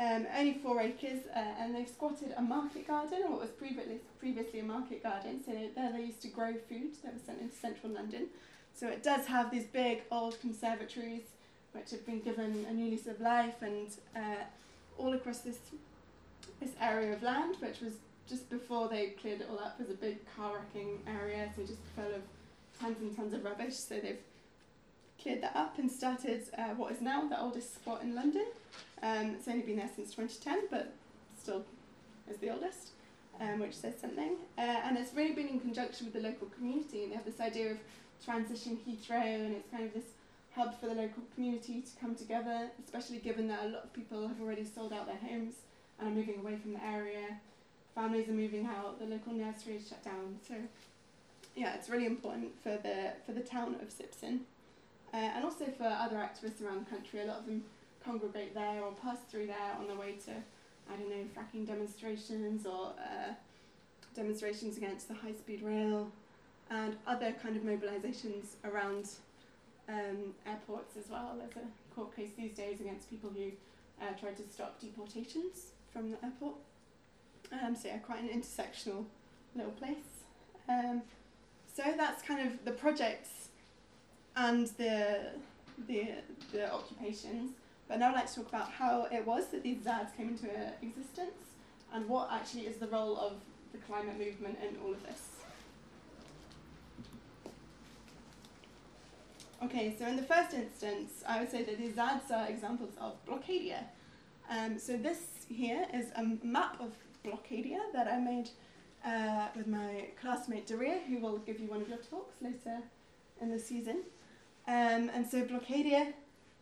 [0.01, 4.01] Um, only four acres, uh, and they've squatted a market garden, or what was previously
[4.19, 5.41] previously a market garden.
[5.45, 8.27] So there they used to grow food that was sent into central London.
[8.75, 11.23] So it does have these big old conservatories,
[11.73, 14.43] which have been given a new lease of life, and uh,
[14.99, 15.59] all across this
[16.61, 17.95] this area of land, which was
[18.29, 21.79] just before they cleared it all up, was a big car wrecking area, so just
[21.95, 22.23] full of
[22.81, 23.75] tons and tons of rubbish.
[23.75, 24.19] So they've
[25.21, 28.47] cleared that up and started uh, what is now the oldest spot in London.
[29.03, 30.93] Um, it's only been there since 2010, but
[31.39, 31.65] still
[32.31, 32.91] is the oldest,
[33.41, 34.37] um, which says something.
[34.57, 37.41] Uh, and it's really been in conjunction with the local community, and they have this
[37.41, 37.79] idea of
[38.25, 40.11] transition Heathrow, and it's kind of this
[40.55, 44.29] hub for the local community to come together, especially given that a lot of people
[44.29, 45.55] have already sold out their homes
[45.99, 47.39] and are moving away from the area.
[47.95, 50.39] Families are moving out, the local nursery is shut down.
[50.47, 50.55] So,
[51.55, 54.41] yeah, it's really important for the for the town of Sipson,
[55.13, 57.21] uh, and also for other activists around the country.
[57.21, 57.65] A lot of them
[58.05, 62.67] congregate there or pass through there on their way to, I don't know, fracking demonstrations
[62.67, 63.33] or uh,
[64.15, 66.11] demonstrations against the high speed rail.
[66.71, 69.09] And other kind of mobilisations around
[69.89, 71.37] um, airports as well.
[71.39, 73.51] There's a court case these days against people who
[74.01, 76.57] uh, tried to stop deportations from the airport.
[77.53, 79.05] Um, so yeah, quite an intersectional
[79.55, 79.97] little place.
[80.69, 81.03] Um,
[81.73, 83.49] so that's kind of the projects
[84.37, 85.33] and the
[85.87, 86.09] the
[86.53, 87.53] the occupations.
[87.89, 90.49] But now I'd like to talk about how it was that these ZADs came into
[90.81, 91.53] existence
[91.93, 93.35] and what actually is the role of
[93.73, 95.34] the climate movement in all of this.
[99.65, 103.15] Okay, so in the first instance, I would say that these ZADs are examples of
[103.25, 103.85] blockadia.
[104.51, 106.93] Um, so this here is a map of
[107.25, 108.51] blockadia that I made
[109.07, 112.83] uh, with my classmate Daria, who will give you one of your talks later
[113.41, 114.03] in the season.
[114.69, 116.13] Um, and so blockadia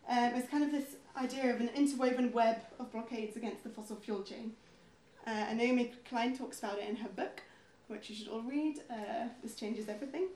[0.09, 3.97] um, is kind of this idea of an interwoven web of blockades against the fossil
[3.97, 4.53] fuel chain.
[5.27, 7.43] Uh, and Naomi Klein talks about it in her book,
[7.89, 8.77] which you should all read.
[8.89, 10.29] Uh, this changes everything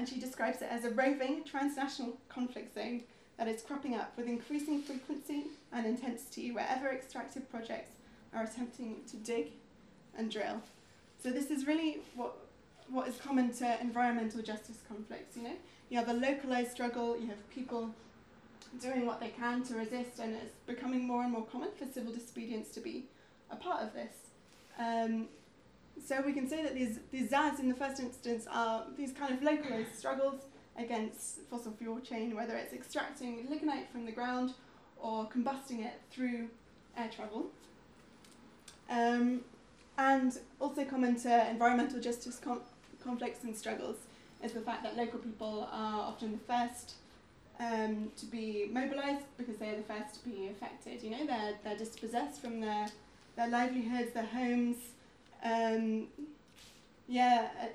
[0.00, 3.02] and she describes it as a roving transnational conflict zone
[3.36, 5.42] that is cropping up with increasing frequency
[5.74, 7.90] and intensity wherever extractive projects
[8.34, 9.48] are attempting to dig
[10.16, 10.62] and drill.
[11.22, 12.34] So this is really what
[12.88, 15.56] what is common to environmental justice conflicts, you know?
[15.90, 17.90] You have a localized struggle, you have people
[18.80, 22.10] doing what they can to resist, and it's becoming more and more common for civil
[22.10, 23.04] disobedience to be
[23.50, 24.14] a part of this.
[24.78, 25.28] Um,
[26.04, 29.34] so we can say that these, these ZADs in the first instance are these kind
[29.34, 30.42] of localized struggles
[30.76, 34.54] against fossil fuel chain, whether it's extracting lignite from the ground
[34.98, 36.48] or combusting it through
[36.96, 37.46] air travel.
[38.88, 39.40] Um,
[39.98, 42.40] and also common to environmental justice
[43.02, 43.96] conflicts and struggles
[44.42, 46.94] is the fact that local people are often the first
[47.58, 51.02] um, to be mobilised because they're the first to be affected.
[51.02, 52.86] You know, they're, they're dispossessed from their,
[53.36, 54.76] their livelihoods, their homes,
[55.44, 56.08] um,
[57.08, 57.66] yeah, uh,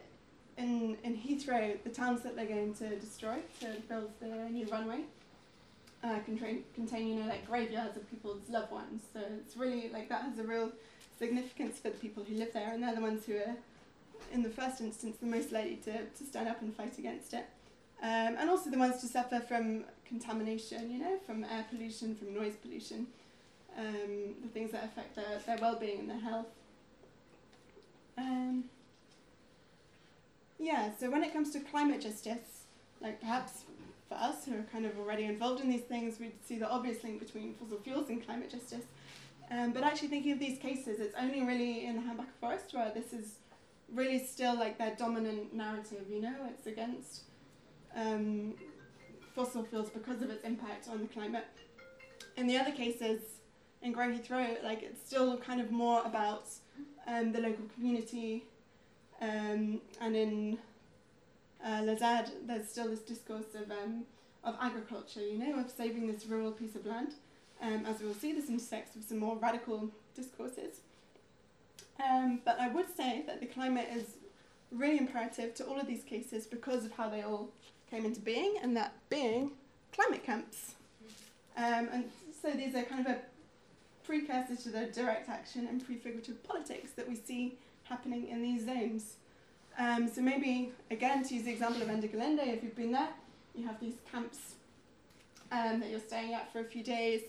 [0.57, 5.01] in in Heathrow, the towns that they're going to destroy to build the new runway
[6.05, 9.03] uh, contain contain you know like graveyards of people's loved ones.
[9.13, 10.71] So it's really like that has a real
[11.17, 13.55] significance for the people who live there, and they're the ones who are,
[14.31, 17.45] in the first instance, the most likely to, to stand up and fight against it.
[18.01, 22.33] Um, and also the ones to suffer from contamination, you know, from air pollution, from
[22.33, 23.07] noise pollution,
[23.77, 26.47] um, the things that affect their, their well-being and their health.
[28.17, 28.65] Um,
[30.59, 32.65] yeah, so when it comes to climate justice,
[33.01, 33.63] like perhaps
[34.07, 37.03] for us who are kind of already involved in these things, we'd see the obvious
[37.03, 38.85] link between fossil fuels and climate justice.
[39.51, 42.91] Um, but actually thinking of these cases, it's only really in the Hambacher Forest where
[42.93, 43.39] this is
[43.93, 47.23] really still like their dominant narrative, you know, it's against
[47.95, 48.55] um,
[49.35, 51.45] fossil fuels because of its impact on the climate.
[52.37, 53.21] In the other cases,
[53.81, 56.47] in Heathrow, like it's still kind of more about
[57.07, 58.43] um, the local community,
[59.21, 60.57] um, and in
[61.63, 64.03] uh, La ZAD, there's still this discourse of um,
[64.43, 67.13] of agriculture, you know, of saving this rural piece of land.
[67.61, 70.81] Um, as we will see, this intersects with some more radical discourses.
[72.03, 74.17] Um, but I would say that the climate is
[74.71, 77.49] really imperative to all of these cases because of how they all
[77.89, 79.51] came into being, and that being
[79.93, 80.75] climate camps.
[81.57, 82.05] Um, and
[82.41, 83.19] so these are kind of a
[84.05, 89.15] precursor to the direct action and prefigurative politics that we see happening in these zones.
[89.77, 93.09] Um, so maybe, again, to use the example of Ende if you've been there,
[93.53, 94.55] you have these camps
[95.51, 97.21] um, that you're staying at for a few days.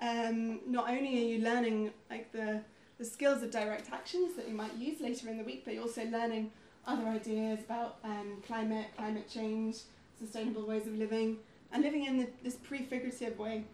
[0.00, 2.60] Um, not only are you learning like the,
[2.98, 5.82] the skills of direct actions that you might use later in the week, but you're
[5.82, 6.50] also learning
[6.86, 9.78] other ideas about um, climate, climate change,
[10.18, 11.38] sustainable ways of living,
[11.72, 13.64] and living in the, this prefigurative way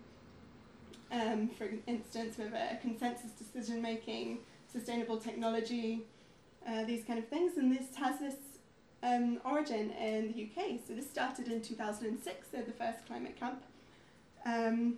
[1.13, 4.39] um, for instance, with a consensus decision making,
[4.73, 6.03] sustainable technology,
[6.67, 7.57] uh, these kind of things.
[7.57, 8.35] And this has this
[9.03, 10.81] um, origin in the UK.
[10.87, 13.63] So this started in 2006, so the first climate camp.
[14.45, 14.95] Um,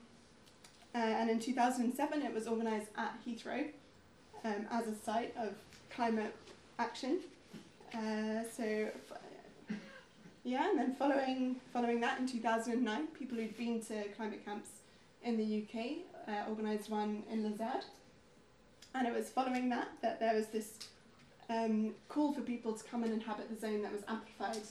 [0.94, 3.68] uh, and in 2007, it was organised at Heathrow
[4.44, 5.54] um, as a site of
[5.90, 6.34] climate
[6.78, 7.20] action.
[7.94, 8.88] Uh, so,
[10.44, 14.70] yeah, and then following following that in 2009, people who'd been to climate camps
[15.22, 17.84] in the UK uh, organised one in La ZAD.
[18.94, 20.74] And it was following that that there was this
[21.50, 24.62] um, call for people to come and inhabit the zone that was amplified.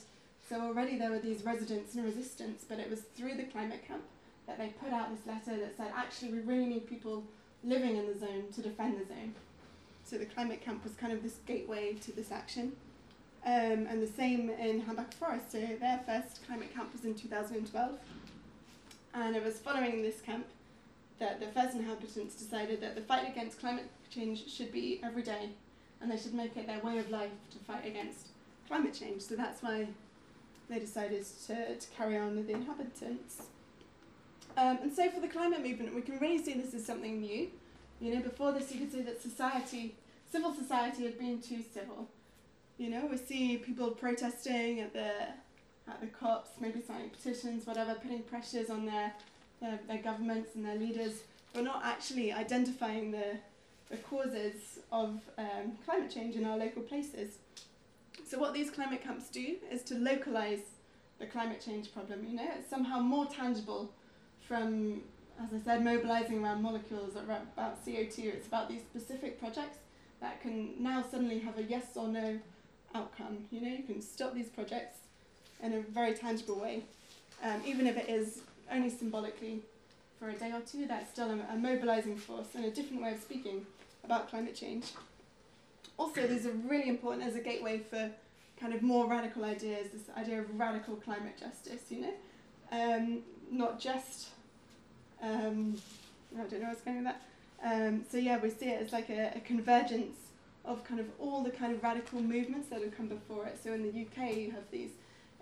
[0.48, 4.02] So already there were these residents and resistance, but it was through the climate camp
[4.46, 7.22] that they put out this letter that said, actually, we really need people
[7.62, 9.34] living in the zone to defend the zone.
[10.04, 12.72] So the climate camp was kind of this gateway to this action.
[13.44, 15.52] Um, and the same in Hambacher Forest.
[15.52, 17.98] So their first climate camp was in 2012.
[19.20, 20.46] And it was following this camp
[21.18, 25.50] that the first inhabitants decided that the fight against climate change should be every day,
[26.00, 28.28] and they should make it their way of life to fight against
[28.68, 29.22] climate change.
[29.22, 29.88] So that's why
[30.70, 33.42] they decided to, to carry on with the inhabitants.
[34.56, 37.48] Um, and so for the climate movement, we can really see this as something new.
[38.00, 39.96] You know, before this, you could say that society,
[40.30, 42.06] civil society, had been too civil.
[42.76, 45.10] You know, we see people protesting at the
[45.88, 49.12] at the COPs, maybe signing petitions, whatever, putting pressures on their,
[49.60, 51.22] their, their governments and their leaders,
[51.52, 53.38] but not actually identifying the,
[53.90, 57.38] the causes of um, climate change in our local places.
[58.26, 60.60] So what these climate camps do is to localize
[61.18, 62.26] the climate change problem.
[62.28, 63.90] You know, it's somehow more tangible
[64.46, 65.02] from,
[65.42, 68.18] as I said, mobilizing around molecules or about CO2.
[68.24, 69.78] It's about these specific projects
[70.20, 72.38] that can now suddenly have a yes or no
[72.94, 73.46] outcome.
[73.50, 74.98] You know, you can stop these projects
[75.62, 76.84] in a very tangible way,
[77.42, 78.40] um, even if it is
[78.70, 79.62] only symbolically
[80.18, 80.86] for a day or two.
[80.86, 83.66] That's still a, a mobilizing force and a different way of speaking
[84.04, 84.92] about climate change.
[85.96, 88.10] Also, these are really important as a gateway for
[88.60, 89.88] kind of more radical ideas.
[89.92, 91.82] This idea of radical climate justice.
[91.90, 92.14] You know,
[92.72, 94.28] um, not just
[95.22, 95.76] um,
[96.36, 97.22] I don't know what's going with that.
[97.62, 100.16] Um, so yeah, we see it as like a, a, convergence
[100.64, 103.58] of kind of all the kind of radical movements that have come before it.
[103.62, 104.90] So in the UK, you have these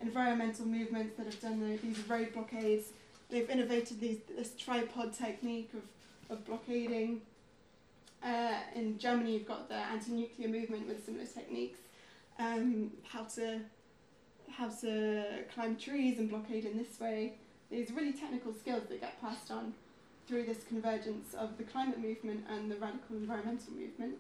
[0.01, 2.89] environmental movements that have done the, these road blockades.
[3.31, 7.23] They've innovated these, this tripod technique of, of blockading.
[8.23, 11.79] Uh, in Germany, you've got the anti-nuclear movement with similar techniques.
[12.39, 13.61] Um, how to
[14.51, 17.35] how to climb trees and blockade in this way
[17.71, 19.75] these really technical skills that get passed on
[20.27, 24.15] through this convergence of the climate movement and the radical environmental movement.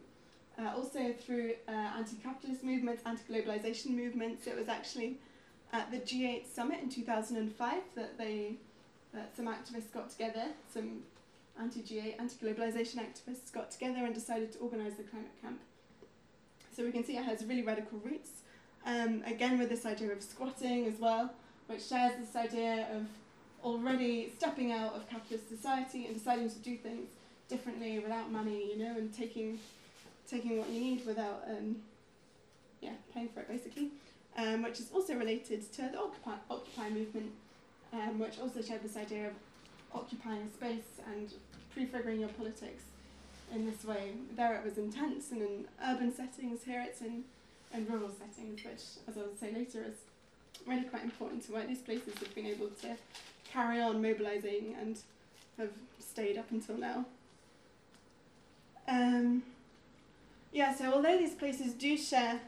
[0.59, 4.47] Uh, also through uh, anti-capitalist movements, anti-globalization movements.
[4.47, 5.19] It was actually
[5.73, 8.57] at the G8 summit in 2005 that they
[9.13, 11.03] that some activists got together, some
[11.59, 15.59] anti-G8, anti-globalization activists got together and decided to organize the climate camp.
[16.75, 18.29] So we can see it has really radical roots.
[18.85, 21.33] Um, again, with this idea of squatting as well,
[21.67, 23.07] which shares this idea of
[23.65, 27.09] already stepping out of capitalist society and deciding to do things
[27.49, 29.59] differently without money, you know, and taking
[30.29, 31.77] taking what you need without um,
[32.81, 33.91] yeah paying for it basically,
[34.37, 37.33] um, which is also related to the Occupy, Occupy movement,
[37.93, 39.33] um, which also shared this idea of
[39.95, 41.33] occupying space and
[41.73, 42.83] prefiguring your politics
[43.55, 44.13] in this way.
[44.37, 46.65] There it was intense and in urban settings.
[46.65, 47.25] Here it's in
[47.75, 49.97] in rural settings, which, as I'll say later, is
[50.67, 52.97] really quite important to why these places have been able to
[53.51, 54.99] carry on mobilising and
[55.59, 57.05] have stayed up until now.
[58.89, 59.43] Um,
[60.53, 62.41] yeah, so although these places do share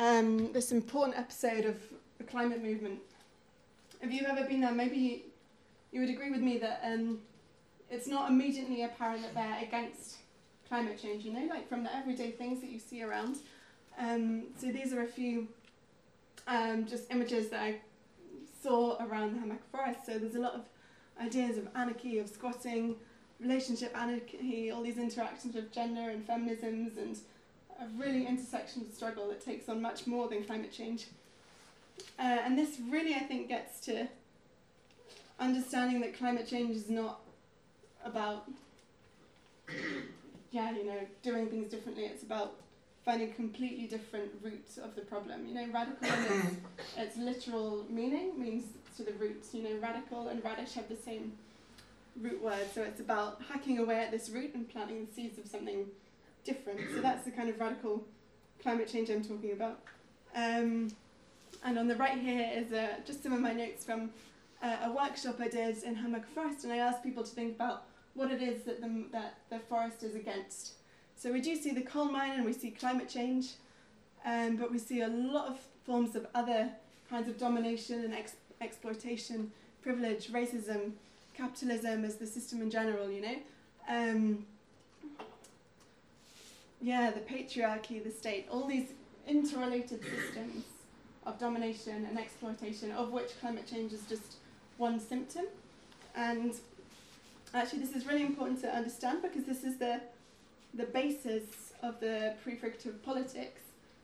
[0.00, 1.76] um, this important episode of
[2.18, 2.98] the climate movement,
[4.00, 5.26] if you've ever been there, maybe
[5.92, 7.18] you would agree with me that um,
[7.90, 10.16] it's not immediately apparent that they're against
[10.66, 13.36] climate change, you know, like from the everyday things that you see around.
[13.98, 15.48] Um, so these are a few
[16.46, 17.80] um, just images that I
[18.62, 20.06] saw around the Hambach Forest.
[20.06, 20.62] So there's a lot of
[21.20, 22.96] ideas of anarchy, of squatting,
[23.38, 27.18] relationship anarchy, all these interactions with gender and feminisms, and
[27.80, 31.06] a really intersectional struggle that takes on much more than climate change.
[32.18, 34.08] Uh, and this really, I think, gets to
[35.38, 37.20] understanding that climate change is not
[38.04, 38.48] about,
[40.50, 42.04] yeah, you know, doing things differently.
[42.04, 42.54] It's about
[43.04, 45.46] finding completely different roots of the problem.
[45.46, 46.56] You know, radical in its,
[46.96, 48.64] its literal meaning means
[48.96, 49.54] to the roots.
[49.54, 51.32] You know, radical and radish have the same
[52.20, 55.46] root word, so it's about hacking away at this root and planting the seeds of
[55.46, 55.86] something
[56.44, 56.80] different.
[56.94, 58.04] So that's the kind of radical
[58.62, 59.80] climate change I'm talking about.
[60.34, 60.88] Um,
[61.64, 64.10] and on the right here is uh, just some of my notes from
[64.62, 67.84] uh, a workshop I did in Hambacher Forest, and I asked people to think about
[68.14, 70.72] what it is that the, that the forest is against.
[71.16, 73.52] So we do see the coal mine and we see climate change,
[74.24, 76.70] um, but we see a lot of forms of other
[77.08, 79.50] kinds of domination and ex- exploitation,
[79.82, 80.92] privilege, racism,
[81.34, 83.36] capitalism as the system in general, you know.
[83.88, 84.46] Um,
[86.80, 88.88] yeah, the patriarchy, the state, all these
[89.26, 90.64] interrelated systems
[91.26, 94.36] of domination and exploitation, of which climate change is just
[94.78, 95.44] one symptom.
[96.16, 96.54] And
[97.54, 100.00] actually, this is really important to understand because this is the
[100.72, 103.62] the basis of the prefigurative politics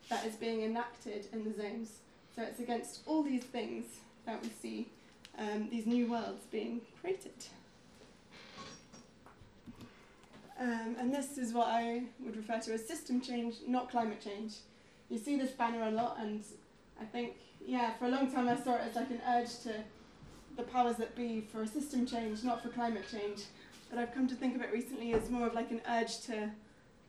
[0.09, 2.01] that is being enacted in the zones.
[2.35, 3.85] So it's against all these things
[4.25, 4.89] that we see
[5.39, 7.33] um, these new worlds being created.
[10.59, 14.55] Um, and this is what I would refer to as system change, not climate change.
[15.11, 16.43] You see this banner a lot, and
[17.01, 17.35] I think,
[17.65, 19.75] yeah, for a long time I saw it as like an urge to
[20.57, 23.43] the powers that be for a system change, not for climate change.
[23.91, 26.51] But I've come to think of it recently as more of like an urge to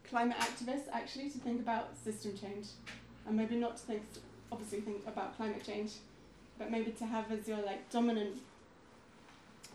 [0.09, 2.67] climate activists actually to think about system change
[3.27, 4.03] and maybe not to think
[4.51, 5.93] obviously think about climate change,
[6.57, 8.37] but maybe to have as your like dominant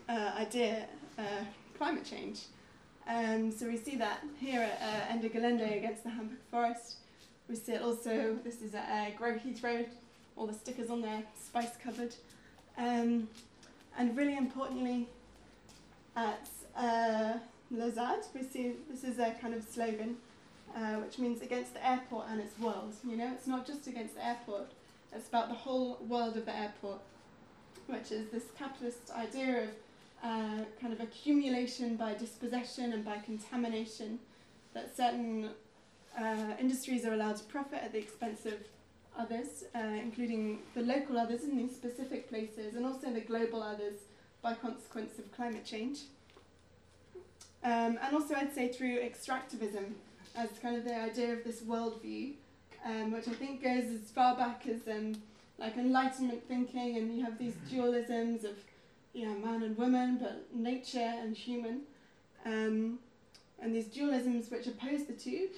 [0.09, 1.43] uh, idea uh,
[1.77, 2.41] climate change.
[3.07, 6.95] Um, so we see that here at uh, Ende Gelände against the Hambach Forest.
[7.49, 9.85] We see it also, this is at uh, Grow Heathrow,
[10.37, 12.15] all the stickers on there, spice covered.
[12.77, 13.27] Um,
[13.97, 15.07] and really importantly,
[16.15, 17.33] at uh,
[17.69, 20.17] we see this is a kind of slogan,
[20.75, 22.93] uh, which means against the airport and its world.
[23.07, 24.71] You know, it's not just against the airport,
[25.13, 26.99] it's about the whole world of the airport,
[27.87, 29.69] which is this capitalist idea of
[30.23, 34.19] kind of accumulation by dispossession and by contamination,
[34.73, 35.49] that certain
[36.17, 38.55] uh, industries are allowed to profit at the expense of
[39.17, 43.99] others, uh, including the local others in these specific places, and also the global others
[44.41, 45.99] by consequence of climate change.
[47.63, 49.93] Um, and also, I'd say through extractivism
[50.35, 52.33] as kind of the idea of this worldview,
[52.85, 55.13] um, which I think goes as far back as um,
[55.57, 58.57] like Enlightenment thinking, and you have these dualisms of
[59.13, 61.81] you know, man and woman, but nature and human.
[62.45, 62.99] Um,
[63.61, 65.49] and these dualisms which oppose the two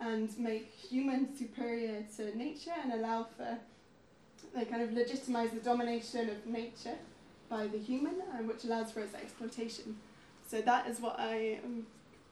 [0.00, 3.58] and make human superior to nature and allow for,
[4.54, 6.96] they kind of legitimize the domination of nature
[7.48, 9.96] by the human, and which allows for its exploitation.
[10.46, 11.86] So that is what I am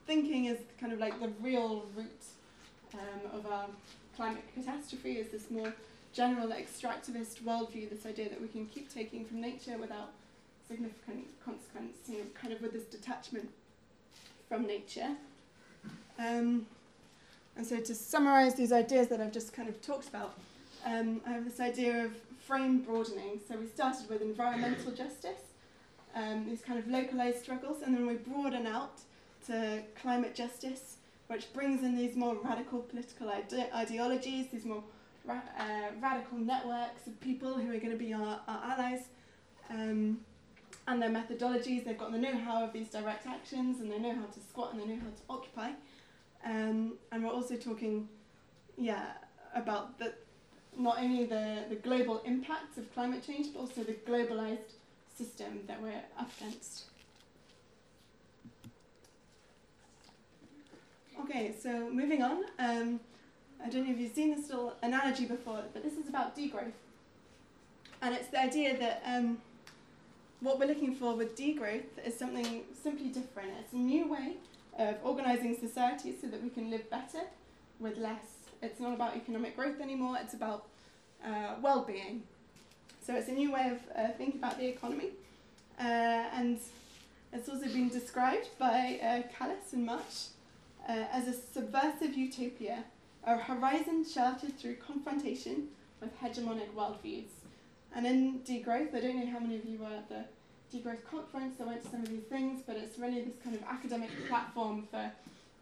[0.05, 2.21] thinking is kind of like the real root
[2.93, 3.67] um, of our
[4.15, 5.73] climate catastrophe is this more
[6.13, 10.11] general extractivist worldview, this idea that we can keep taking from nature without
[10.67, 13.49] significant consequence, you know, kind of with this detachment
[14.49, 15.15] from nature.
[16.17, 16.65] Um,
[17.57, 20.35] and so to summarize these ideas that I've just kind of talked about,
[20.85, 22.11] um, I have this idea of
[22.45, 23.39] frame broadening.
[23.47, 25.41] So we started with environmental justice,
[26.15, 28.99] um, these kind of localized struggles, and then we broaden out
[29.47, 30.97] to climate justice,
[31.27, 34.83] which brings in these more radical political ide- ideologies, these more
[35.25, 39.05] ra- uh, radical networks of people who are going to be our, our allies.
[39.69, 40.19] Um,
[40.87, 41.85] and their methodologies.
[41.85, 44.81] They've got the know-how of these direct actions, and they know how to squat and
[44.81, 45.71] they know how to occupy.
[46.45, 48.07] Um, and we're also talking,
[48.77, 49.13] yeah,
[49.55, 50.13] about the
[50.77, 54.73] not only the, the global impacts of climate change, but also the globalized
[55.15, 56.83] system that we're up against.
[61.21, 62.43] Okay, so moving on.
[62.59, 62.99] Um,
[63.63, 66.73] I don't know if you've seen this little analogy before, but this is about degrowth.
[68.01, 69.37] And it's the idea that um,
[70.41, 73.51] what we're looking for with degrowth is something simply different.
[73.59, 74.33] It's a new way
[74.77, 77.21] of organising society so that we can live better
[77.79, 78.25] with less.
[78.61, 80.67] It's not about economic growth anymore, it's about
[81.25, 82.23] uh, well being.
[83.05, 85.09] So it's a new way of uh, thinking about the economy.
[85.79, 86.59] Uh, and
[87.31, 90.29] it's also been described by uh, Kallis and March
[90.87, 92.83] uh, as a subversive utopia,
[93.25, 95.69] a horizon charted through confrontation
[96.01, 97.44] with hegemonic worldviews.
[97.95, 100.25] And in degrowth, I don't know how many of you were at the
[100.75, 103.63] degrowth conference, I went to some of these things, but it's really this kind of
[103.63, 105.09] academic platform for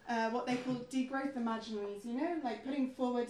[0.08, 3.28] uh, what they call degrowth imaginaries, you know, like putting forward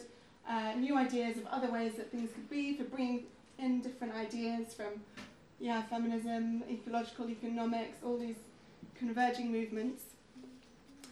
[0.48, 3.24] uh, new ideas of other ways that things could be, for bringing
[3.58, 5.00] in different ideas from,
[5.60, 8.36] yeah, feminism, ecological economics, all these
[8.94, 10.02] converging movements.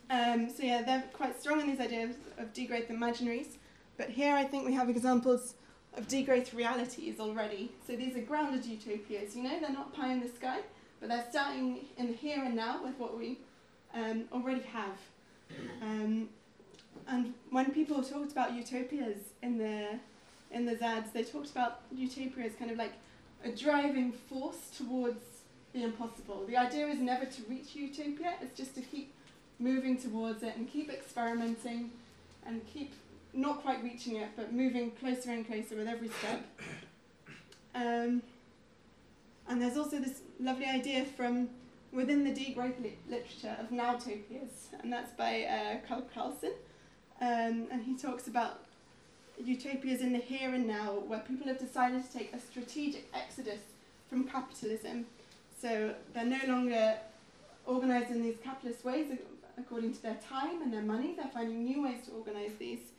[0.09, 3.57] Um, so yeah, they're quite strong in these ideas of degrowth imaginaries,
[3.97, 5.55] but here I think we have examples
[5.97, 7.71] of degrowth realities already.
[7.87, 10.61] So these are grounded utopias, you know, they're not pie in the sky,
[11.01, 13.39] but they're starting in the here and now with what we
[13.95, 14.99] um, already have.
[15.83, 16.29] Um,
[17.09, 19.99] and when people talked about utopias in the
[20.51, 22.93] in the ZADs, they talked about utopia as kind of like
[23.43, 25.25] a driving force towards
[25.73, 26.45] the impossible.
[26.47, 29.15] The idea is never to reach utopia, it's just to keep
[29.59, 31.91] moving towards it and keep experimenting
[32.47, 32.93] and keep
[33.35, 36.45] not quite reaching it, but moving closer and closer with every step.
[37.75, 38.23] Um,
[39.49, 41.49] and there's also this lovely idea from
[41.93, 46.53] within the degrowth li- literature of nowtopias, and that's by uh, Carl Carlsson.
[47.21, 48.61] Um, and he talks about
[49.43, 53.61] utopias in the here and now, where people have decided to take a strategic exodus
[54.09, 55.07] from capitalism.
[55.61, 56.97] So they're no longer
[57.67, 59.07] organized in these capitalist ways
[59.59, 61.15] according to their time and their money.
[61.17, 62.92] They're finding new ways to organize these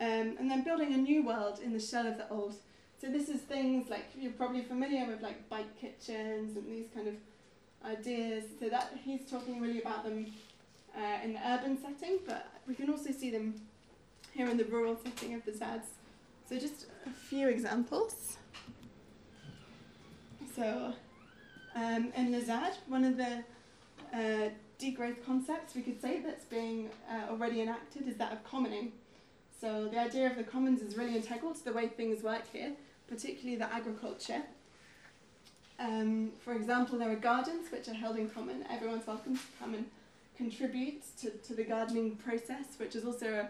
[0.00, 2.54] um, and then building a new world in the shell of the old.
[3.00, 7.08] So this is things like you're probably familiar with like bike kitchens and these kind
[7.08, 7.14] of
[7.84, 8.44] ideas.
[8.58, 10.26] So that he's talking really about them
[10.96, 13.54] uh, in the urban setting, but we can also see them
[14.32, 15.86] here in the rural setting of the ZADs.
[16.48, 18.38] So just a few examples.
[20.56, 20.92] So
[21.74, 23.44] um, in the ZAD, one of the
[24.12, 28.92] uh, degrowth concepts we could say that's being uh, already enacted is that of commoning.
[29.60, 32.72] So the idea of the commons is really integral to the way things work here,
[33.08, 34.42] particularly the agriculture.
[35.78, 38.64] Um, for example, there are gardens which are held in common.
[38.70, 39.84] Everyone's welcome to come and
[40.34, 43.46] contribute to, to the gardening process, which is also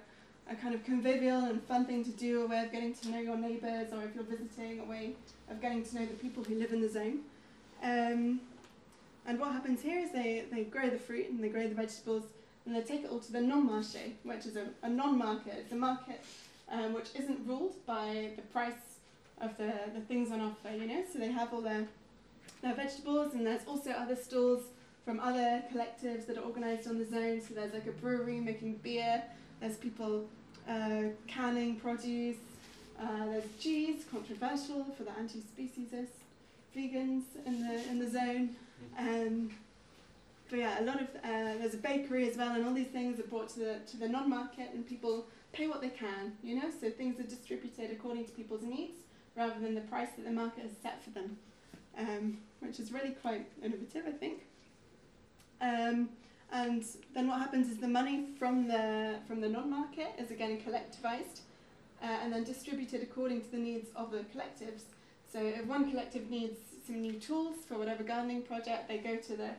[0.48, 3.08] a, a kind of convivial and fun thing to do, a way of getting to
[3.08, 5.12] know your neighbours, or if you're visiting, a way
[5.48, 7.20] of getting to know the people who live in the zone.
[7.84, 8.40] Um,
[9.26, 12.24] and what happens here is they, they grow the fruit and they grow the vegetables
[12.66, 15.54] and they take it all to the non-marché, which is a, a non-market.
[15.58, 16.20] It's a market
[16.70, 18.98] um, which isn't ruled by the price
[19.40, 21.02] of the, the things on offer, you know.
[21.12, 21.86] So they have all their
[22.62, 24.64] their vegetables, and there's also other stalls
[25.04, 27.40] from other collectives that are organised on the zone.
[27.40, 29.22] So there's like a brewery making beer.
[29.60, 30.28] There's people
[30.68, 32.36] uh, canning produce.
[33.00, 36.08] Uh, there's cheese, controversial for the anti-speciesist
[36.76, 38.50] vegans in the in the zone.
[38.98, 39.50] Um,
[40.50, 43.18] but yeah, a lot of uh, there's a bakery as well, and all these things
[43.20, 46.70] are brought to the to the non-market, and people pay what they can, you know.
[46.80, 48.98] So things are distributed according to people's needs
[49.36, 51.38] rather than the price that the market has set for them,
[51.96, 54.42] um, which is really quite innovative, I think.
[55.60, 56.08] Um,
[56.52, 56.84] and
[57.14, 61.42] then what happens is the money from the from the non-market is again collectivized
[62.02, 64.82] uh, and then distributed according to the needs of the collectives.
[65.32, 69.36] So if one collective needs some new tools for whatever gardening project, they go to
[69.36, 69.50] the,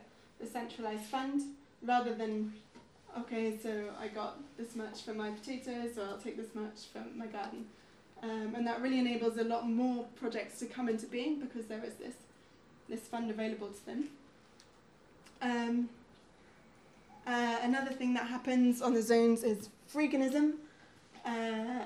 [0.42, 1.42] the centralized fund
[1.82, 2.52] rather than,
[3.18, 7.02] okay, so I got this much for my potatoes, so I'll take this much for
[7.16, 7.66] my garden.
[8.22, 11.82] Um, and that really enables a lot more projects to come into being because there
[11.84, 12.14] is this,
[12.88, 14.08] this fund available to them.
[15.40, 15.88] Um,
[17.26, 20.54] uh, another thing that happens on the zones is freeganism,
[21.24, 21.84] uh,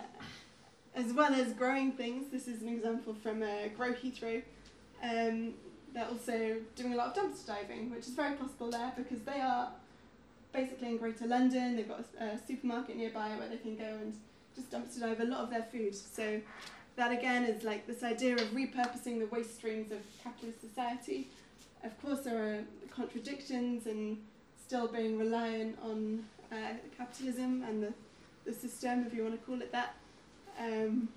[0.95, 2.31] as well as growing things.
[2.31, 4.43] This is an example from uh, Grow Heathrow.
[5.03, 5.55] Um,
[5.97, 9.41] they're also doing a lot of dumpster diving, which is very possible there because they
[9.41, 9.71] are
[10.53, 11.75] basically in Greater London.
[11.75, 14.15] They've got a, a supermarket nearby where they can go and
[14.55, 15.95] just dumpster dive a lot of their food.
[15.95, 16.43] So
[16.97, 21.29] that again is like this idea of repurposing the waste streams of capitalist society.
[21.83, 24.19] Of course, there are contradictions and
[24.67, 27.95] still being reliant on uh, capitalism and the,
[28.45, 29.95] the system, if you want to call it that.
[30.61, 31.09] Um,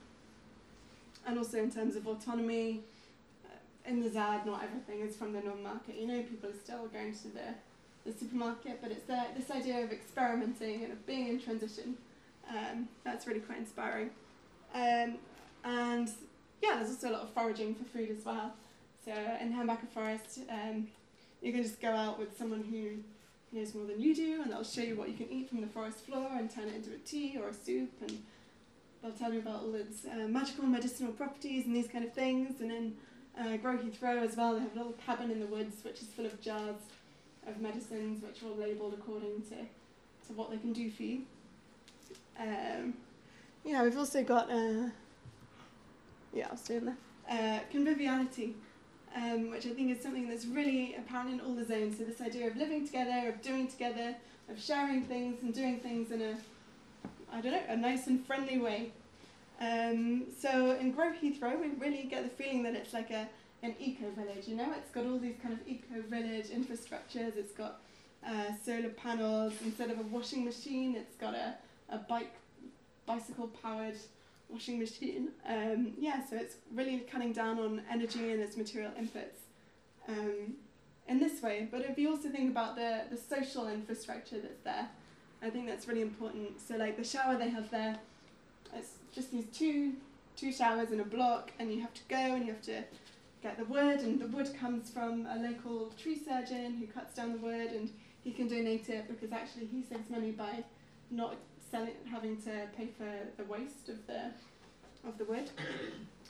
[1.28, 2.82] and also in terms of autonomy,
[3.90, 5.96] in the ZAD, not everything is from the non-market.
[6.00, 7.56] You know, people are still going to the,
[8.06, 11.98] the supermarket, but it's the, this idea of experimenting and of being in transition.
[12.50, 14.12] Um, that's really quite inspiring.
[14.74, 15.16] Um,
[15.64, 16.10] and
[16.62, 18.54] yeah, there's also a lot of foraging for food as well.
[19.06, 19.12] So
[19.42, 20.88] in Hambacher Forest, um,
[21.42, 23.04] you can just go out with someone who
[23.52, 25.68] knows more than you do, and they'll show you what you can eat from the
[25.68, 28.22] forest floor and turn it into a tea or a soup, and
[29.02, 32.60] they'll tell you about all its uh, magical medicinal properties and these kind of things.
[32.62, 32.96] And then
[33.38, 36.08] uh, Grow Heathrow as well, they have a little cabin in the woods which is
[36.08, 36.76] full of jars
[37.48, 41.22] of medicines which are all labelled according to, to what they can do for you.
[42.40, 42.94] Um,
[43.64, 44.90] yeah, we've also got, uh,
[46.34, 46.98] yeah, I'll stay on there,
[47.30, 48.56] uh, conviviality.
[49.16, 51.98] Um, which I think is something that's really apparent in all the zones.
[51.98, 54.16] So this idea of living together, of doing together,
[54.48, 56.38] of sharing things and doing things in a,
[57.34, 58.92] I don't know, a nice and friendly way.
[59.60, 63.28] Um, so in Grow Heathrow, we really get the feeling that it's like a
[63.62, 64.48] an eco village.
[64.48, 67.36] You know, it's got all these kind of eco village infrastructures.
[67.36, 67.82] It's got
[68.26, 70.96] uh, solar panels instead of a washing machine.
[70.96, 71.56] It's got a
[71.90, 72.34] a bike
[73.06, 73.96] bicycle powered
[74.50, 75.30] washing machine.
[75.48, 79.40] Um, yeah, so it's really cutting down on energy and its material inputs
[80.08, 80.56] um,
[81.08, 81.68] in this way.
[81.70, 84.90] But if you also think about the, the social infrastructure that's there,
[85.42, 86.60] I think that's really important.
[86.60, 87.98] So like the shower they have there,
[89.20, 89.94] just these two
[90.38, 92.82] two showers in a block, and you have to go and you have to
[93.44, 97.34] get the wood, and the wood comes from a local tree surgeon who cuts down
[97.34, 97.92] the wood, and
[98.24, 100.64] he can donate it because actually he saves money by
[101.12, 101.36] not
[101.70, 104.32] selling, having to pay for the waste of the
[105.06, 105.50] of the wood.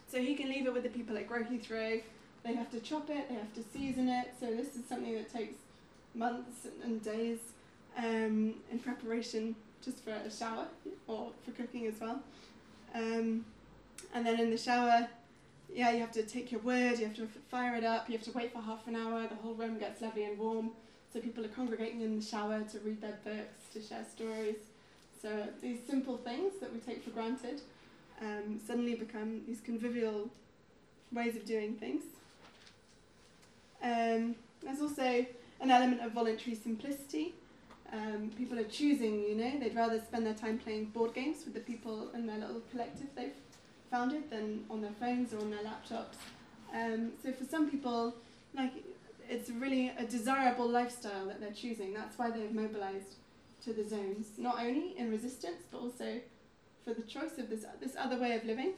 [0.08, 2.02] So he can leave it with the people at Grow Heathrow.
[2.44, 4.34] They have to chop it, they have to season it.
[4.40, 5.58] So this is something that takes
[6.16, 7.38] months and days
[7.96, 10.66] um, in preparation just for a shower
[11.08, 12.24] or for cooking as well.
[12.94, 13.46] Um,
[14.14, 15.08] and then in the shower,
[15.74, 18.26] yeah, you have to take your word, you have to fire it up, you have
[18.26, 20.72] to wait for half an hour, the whole room gets lovely and warm.
[21.14, 24.58] So people are congregating in the shower to read their books, to share stories.
[25.22, 27.62] So these simple things that we take for granted
[28.22, 30.30] um, suddenly become these convivial
[31.12, 32.04] ways of doing things.
[33.82, 35.26] Um, there's also
[35.62, 37.34] an element of voluntary simplicity.
[37.92, 41.54] Um, people are choosing, you know, they'd rather spend their time playing board games with
[41.56, 43.34] the people in their little collective they've
[43.90, 46.18] founded than on their phones or on their laptops.
[46.74, 48.16] Um, so for some people,
[48.56, 48.74] like
[49.28, 51.94] it's really a desirable lifestyle that they're choosing.
[51.94, 53.16] That's why they've mobilized
[53.64, 56.20] to the zones, not only in resistance but also
[56.86, 58.74] for the choice of this this other way of living.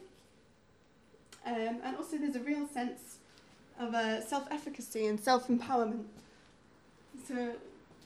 [1.44, 3.16] Um, and also, there's a real sense
[3.78, 6.04] of uh, self-efficacy and self-empowerment.
[7.26, 7.54] So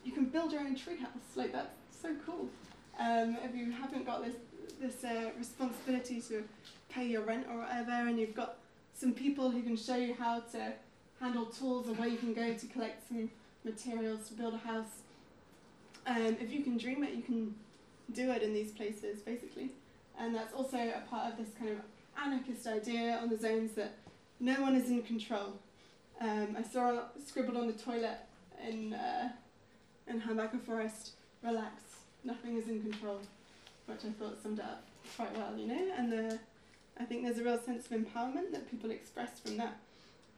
[0.07, 1.35] you can build your own treehouse.
[1.35, 2.49] Like that's so cool.
[2.99, 4.37] Um, if you haven't got this
[4.81, 6.45] this uh, responsibility to
[6.89, 8.57] pay your rent or whatever, and you've got
[8.95, 10.73] some people who can show you how to
[11.21, 13.31] handle tools and where you can go to collect some
[13.65, 15.03] materials to build a house.
[16.07, 17.55] Um, if you can dream it, you can
[18.13, 19.71] do it in these places, basically.
[20.19, 21.79] And that's also a part of this kind of
[22.23, 23.95] anarchist idea on the zones that
[24.41, 25.55] no one is in control.
[26.21, 28.19] Um, I saw scribbled on the toilet
[28.67, 29.31] in uh,
[30.09, 31.83] in Hambacher Forest, relax,
[32.25, 33.21] nothing is in control,
[33.87, 34.85] which I thought summed up
[35.17, 35.93] quite well, you know.
[35.97, 36.39] And the,
[36.99, 39.77] I think there's a real sense of empowerment that people express from that,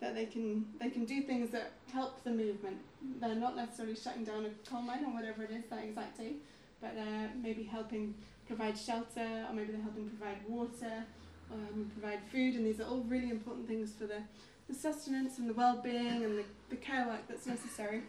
[0.01, 2.79] that they can they can do things that help the movement.
[3.21, 6.35] They're not necessarily shutting down a coal mine or whatever it is that exact day,
[6.81, 8.15] but they're maybe helping
[8.47, 11.05] provide shelter, or maybe they're helping provide water,
[11.53, 14.23] um, provide food, and these are all really important things for the,
[14.69, 18.03] the sustenance and the well-being and the, the care work that's necessary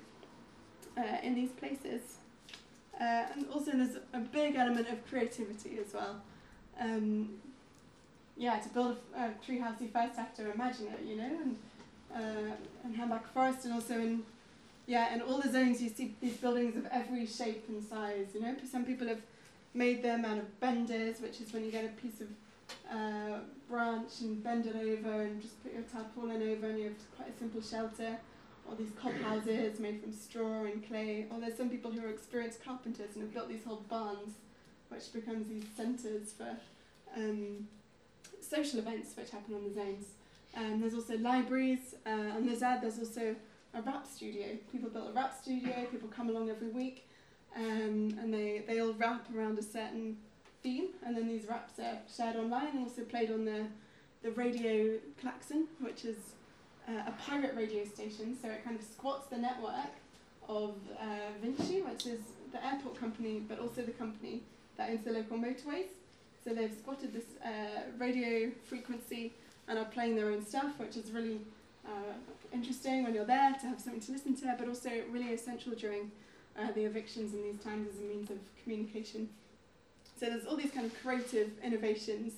[0.99, 2.01] uh, in these places.
[2.99, 6.21] Uh, and also there's a big element of creativity as well.
[6.79, 7.29] Um,
[8.37, 11.57] yeah, to build a, a treehouse, you first have to imagine it, you know, and
[12.13, 14.23] uh, and Hambacher Forest, and also in
[14.87, 18.27] yeah, in all the zones you see these buildings of every shape and size.
[18.33, 19.21] You know, some people have
[19.73, 22.27] made them out of benders, which is when you get a piece of
[22.91, 23.37] uh,
[23.69, 27.29] branch and bend it over and just put your tarpaulin over, and you have quite
[27.29, 28.17] a simple shelter
[28.69, 31.25] or these cob houses made from straw and clay.
[31.31, 34.35] Or there's some people who are experienced carpenters and have built these whole barns,
[34.89, 36.55] which becomes these centres for
[37.15, 37.67] um,
[38.41, 40.05] social events which happen on the zones.
[40.55, 41.95] Um, there's also libraries.
[42.05, 43.35] Uh, on the ZAD, there's also
[43.73, 44.47] a rap studio.
[44.71, 45.85] People built a rap studio.
[45.91, 47.07] People come along every week,
[47.55, 50.17] um, and they they all rap around a certain
[50.63, 53.65] theme, and then these raps are shared online and also played on the
[54.23, 56.17] the radio klaxon, which is
[56.89, 59.93] uh, a pirate radio station, so it kind of squats the network
[60.47, 61.05] of uh,
[61.41, 62.19] Vinci, which is
[62.51, 64.41] the airport company, but also the company
[64.77, 65.89] that owns the local motorways.
[66.43, 69.33] So they've squatted this uh, radio frequency
[69.67, 71.41] and are playing their own stuff, which is really
[71.85, 72.13] uh,
[72.51, 76.11] interesting when you're there to have something to listen to, but also really essential during
[76.57, 79.29] uh, the evictions in these times as a means of communication.
[80.19, 82.33] So there's all these kind of creative innovations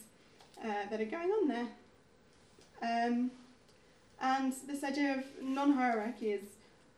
[0.64, 1.68] uh, that are going on there.
[2.84, 3.32] Um,
[4.22, 6.42] and this idea of non-hierarchy is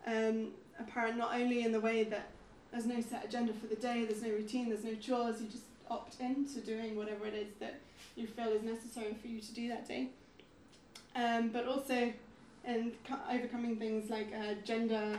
[0.05, 0.49] um,
[0.79, 2.29] apparent not only in the way that
[2.71, 5.63] there's no set agenda for the day, there's no routine, there's no chores, you just
[5.89, 7.79] opt into doing whatever it is that
[8.15, 10.09] you feel is necessary for you to do that day.
[11.15, 12.11] Um, but also
[12.65, 15.17] in co- overcoming things like uh, gender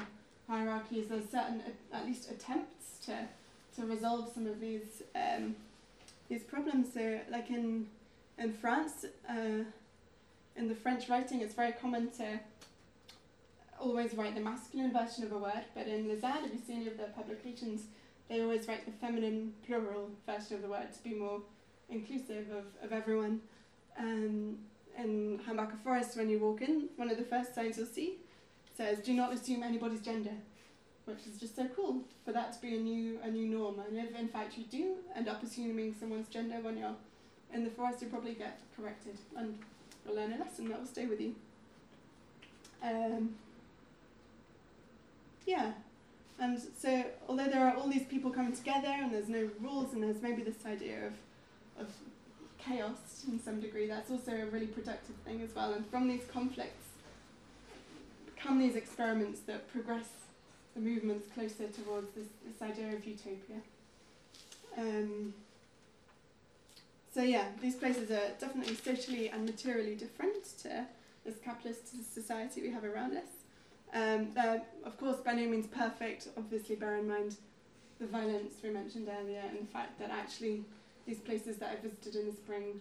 [0.48, 3.28] hierarchies, there's certain uh, at least attempts to
[3.76, 5.54] to resolve some of these um,
[6.28, 6.92] these problems.
[6.92, 7.86] So, like in
[8.38, 9.64] in France, uh,
[10.56, 12.38] in the French writing, it's very common to
[13.80, 16.86] always write the masculine version of a word, but in ZAD, if you see any
[16.86, 17.82] of their publications,
[18.28, 21.42] they always write the feminine plural version of the word to be more
[21.90, 23.40] inclusive of, of everyone.
[23.98, 24.58] Um,
[24.96, 28.18] in Hambacher Forest, when you walk in, one of the first signs you'll see
[28.76, 30.34] says, "Do not assume anybody's gender,"
[31.04, 33.80] which is just so cool for that to be a new a new norm.
[33.80, 36.94] And if in fact you do end up assuming someone's gender when you're
[37.52, 39.58] in the forest, you probably get corrected and
[40.04, 41.34] you'll learn a lesson that will stay with you.
[42.82, 43.34] Um,
[45.46, 45.72] yeah,
[46.38, 50.02] and so although there are all these people coming together and there's no rules and
[50.02, 51.12] there's maybe this idea of
[51.78, 51.88] of
[52.58, 55.72] chaos in some degree, that's also a really productive thing as well.
[55.72, 56.86] And from these conflicts
[58.36, 60.08] come these experiments that progress
[60.74, 63.56] the movements closer towards this, this idea of utopia.
[64.76, 65.34] Um,
[67.14, 70.84] so yeah, these places are definitely socially and materially different to
[71.24, 73.28] this capitalist society we have around us.
[73.94, 76.26] Um, they're, of course, by no means perfect.
[76.36, 77.36] Obviously, bear in mind
[78.00, 80.64] the violence we mentioned earlier and the fact that actually
[81.06, 82.80] these places that I visited in the spring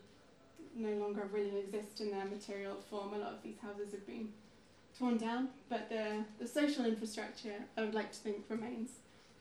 [0.75, 3.13] no longer really exist in their material form.
[3.13, 4.29] A lot of these houses have been
[4.97, 8.89] torn down, but the, the social infrastructure, I would like to think, remains.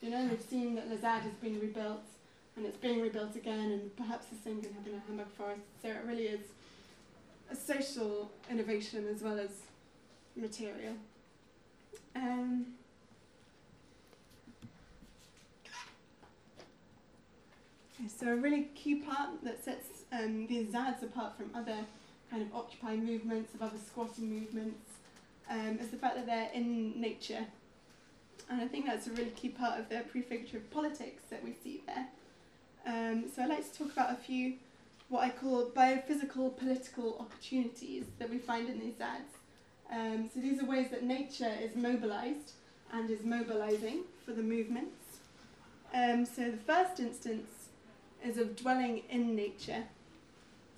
[0.03, 2.05] You know, we've seen that La ZAD has been rebuilt
[2.57, 5.63] and it's being rebuilt again, and perhaps the same can happen at Hambach Forest.
[5.81, 6.41] So it really is
[7.51, 9.51] a social innovation as well as
[10.37, 10.95] material.
[12.15, 12.67] Um,
[18.09, 21.77] so a really key part that sets um, these ZADs apart from other
[22.31, 24.91] kind of occupy movements, of other squatting movements,
[25.51, 27.47] um, is the fact that they're in nature.
[28.51, 31.83] And I think that's a really key part of the prefigurative politics that we see
[31.87, 32.09] there.
[32.87, 34.55] Um, so I'd like to talk about a few
[35.09, 39.37] what I call biophysical political opportunities that we find in these ZADs.
[39.93, 42.53] Um, so these are ways that nature is mobilized
[42.91, 45.19] and is mobilizing for the movements.
[45.93, 47.69] Um, so the first instance
[48.25, 49.85] is of dwelling in nature.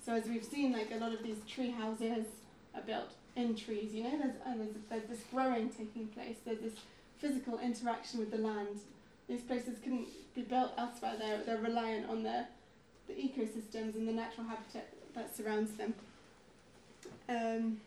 [0.05, 2.25] So as we've seen, like a lot of these tree houses
[2.75, 3.93] are built in trees.
[3.93, 6.37] You know, there's, and there's, there's this growing taking place.
[6.45, 6.73] There's this
[7.19, 8.79] physical interaction with the land.
[9.27, 11.15] These places couldn't be built elsewhere.
[11.19, 12.45] They're, they're reliant on the,
[13.07, 15.93] the ecosystems and the natural habitat that surrounds them.
[17.27, 17.79] Um,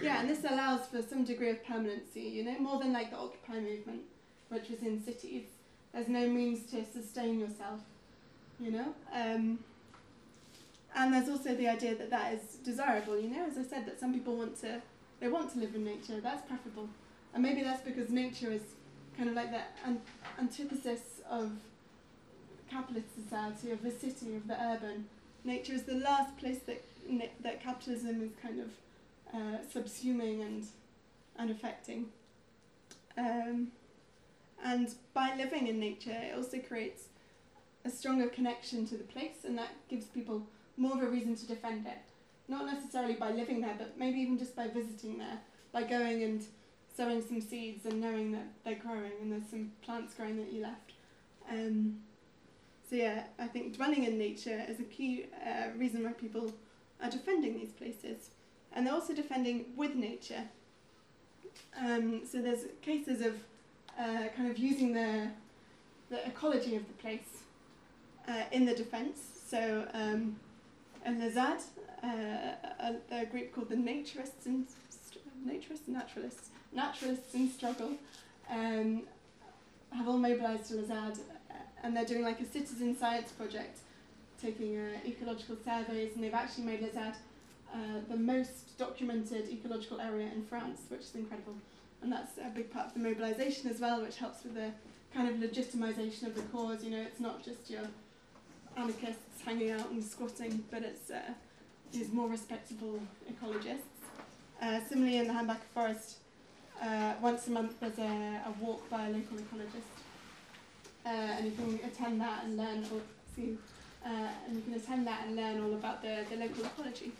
[0.00, 3.16] yeah, and this allows for some degree of permanency, you know, more than like the
[3.16, 4.02] Occupy movement,
[4.48, 5.44] which was in cities.
[5.92, 7.80] There's no means to sustain yourself,
[8.58, 8.94] you know.
[9.12, 9.58] Um,
[10.94, 13.98] and there's also the idea that that is desirable, you know, as I said, that
[13.98, 14.80] some people want to,
[15.20, 16.88] they want to live in nature, that's preferable.
[17.34, 18.62] And maybe that's because nature is
[19.16, 20.00] kind of like the an-
[20.38, 21.00] antithesis
[21.30, 21.50] of
[22.70, 25.06] capitalist society, of the city, of the urban.
[25.44, 26.82] Nature is the last place that,
[27.42, 28.68] that capitalism is kind of
[29.34, 30.66] uh, subsuming and,
[31.38, 32.06] and affecting.
[33.18, 33.68] Um,
[34.64, 37.04] and by living in nature, it also creates
[37.84, 40.46] a stronger connection to the place, and that gives people
[40.76, 41.98] more of a reason to defend it.
[42.48, 45.40] Not necessarily by living there, but maybe even just by visiting there,
[45.72, 46.44] by going and
[46.96, 50.62] sowing some seeds and knowing that they're growing and there's some plants growing that you
[50.62, 50.92] left.
[51.50, 52.00] Um,
[52.88, 56.52] so yeah, I think dwelling in nature is a key uh, reason why people
[57.02, 58.30] are defending these places,
[58.72, 60.44] and they're also defending with nature.
[61.80, 63.34] Um, so there's cases of
[63.98, 65.28] uh, kind of using the
[66.10, 67.44] the ecology of the place
[68.28, 69.18] uh, in the defence.
[69.48, 70.36] So um,
[71.06, 71.62] La ZAD,
[72.04, 72.06] uh,
[72.80, 74.66] a, a, group called the Naturists and
[75.46, 77.92] Naturists, Naturalists, Naturalists in Struggle,
[78.50, 79.02] um,
[79.90, 81.18] have all mobilised to La ZAD,
[81.82, 83.78] and they're doing like a citizen science project,
[84.40, 87.14] taking uh, ecological surveys, and they've actually made La ZAD
[87.74, 91.54] uh, the most documented ecological area in France, which is incredible.
[92.02, 94.70] And that's a big part of the mobilisation as well, which helps with the
[95.14, 96.82] kind of legitimisation of the cause.
[96.84, 97.82] You know, it's not just your
[98.76, 101.20] anarchists hanging out and squatting, but it's uh,
[101.92, 103.00] these more respectable
[103.30, 103.78] ecologists.
[104.60, 106.16] Uh, similarly, in the Hambacher Forest,
[106.80, 109.92] uh, once a month there's a, a walk by a local ecologist,
[111.04, 112.84] uh, and you can attend that and learn.
[112.92, 113.00] Or
[113.34, 113.58] see,
[114.04, 117.12] uh, and you can attend that and learn all about the, the local ecology.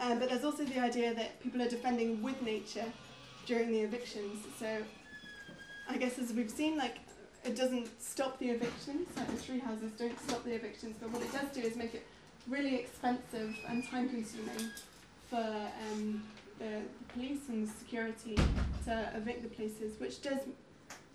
[0.00, 2.86] Um, but there's also the idea that people are defending with nature
[3.46, 4.44] during the evictions.
[4.58, 4.78] So
[5.88, 6.98] I guess as we've seen, like
[7.44, 11.22] it doesn't stop the evictions, like the tree houses don't stop the evictions, but what
[11.22, 12.06] it does do is make it
[12.46, 14.70] really expensive and time consuming
[15.28, 16.22] for um,
[16.58, 16.82] the
[17.12, 18.36] police and the security
[18.84, 20.40] to evict the places, which does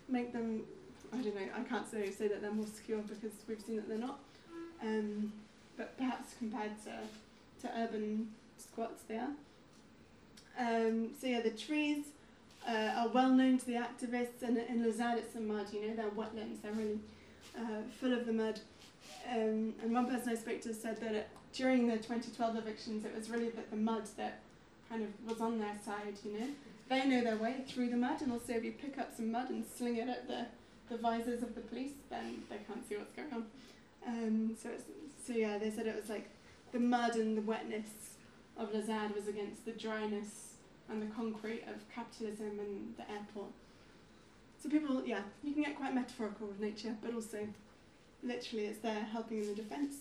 [0.08, 0.64] make them,
[1.12, 3.88] I don't know, I can't say, say that they're more secure because we've seen that
[3.88, 4.20] they're not.
[4.82, 5.32] Um,
[5.78, 9.32] but perhaps compared to, to urban squats, they are.
[10.60, 12.06] Um, so yeah, the trees
[12.68, 15.88] uh, are well known to the activists, and in La ZAD it's the mud, you
[15.88, 17.00] know, they're wetlands, they're really
[17.58, 18.60] uh, full of the mud.
[19.30, 23.16] Um, and one person I spoke to said that it, during the 2012 evictions, it
[23.16, 24.40] was really that the mud that
[24.94, 26.48] kind of was on their side, you know.
[26.90, 29.50] They know their way through the mud, and also if you pick up some mud
[29.50, 30.46] and sling it at the,
[30.90, 33.46] the visors of the police, then they can't see what's going on.
[34.06, 34.70] Um, so,
[35.26, 36.30] so yeah, they said it was like
[36.72, 38.18] the mud and the wetness
[38.58, 40.58] of La ZAD was against the dryness
[40.90, 43.52] and the concrete of capitalism and the airport.
[44.62, 47.48] So people, yeah, you can get quite metaphorical with nature, but also
[48.22, 49.96] literally it's there helping in the defence.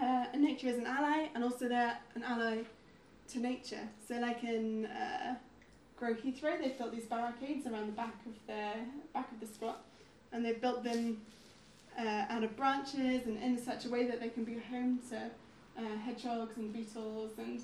[0.00, 2.62] Uh, and nature is an ally, and also they're an ally
[3.32, 3.88] to nature.
[4.06, 5.34] So like in uh,
[5.96, 8.70] Grow Heathrow, they've built these barricades around the back of the
[9.12, 9.84] back of the squat,
[10.32, 11.20] and they've built them
[11.98, 15.16] uh, out of branches and in such a way that they can be home to
[15.16, 17.60] uh, hedgehogs and beetles and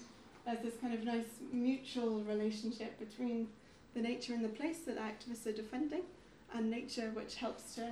[0.46, 3.48] there's this kind of nice mutual relationship between
[3.94, 6.02] the nature and the place that activists are defending,
[6.54, 7.90] and nature which helps to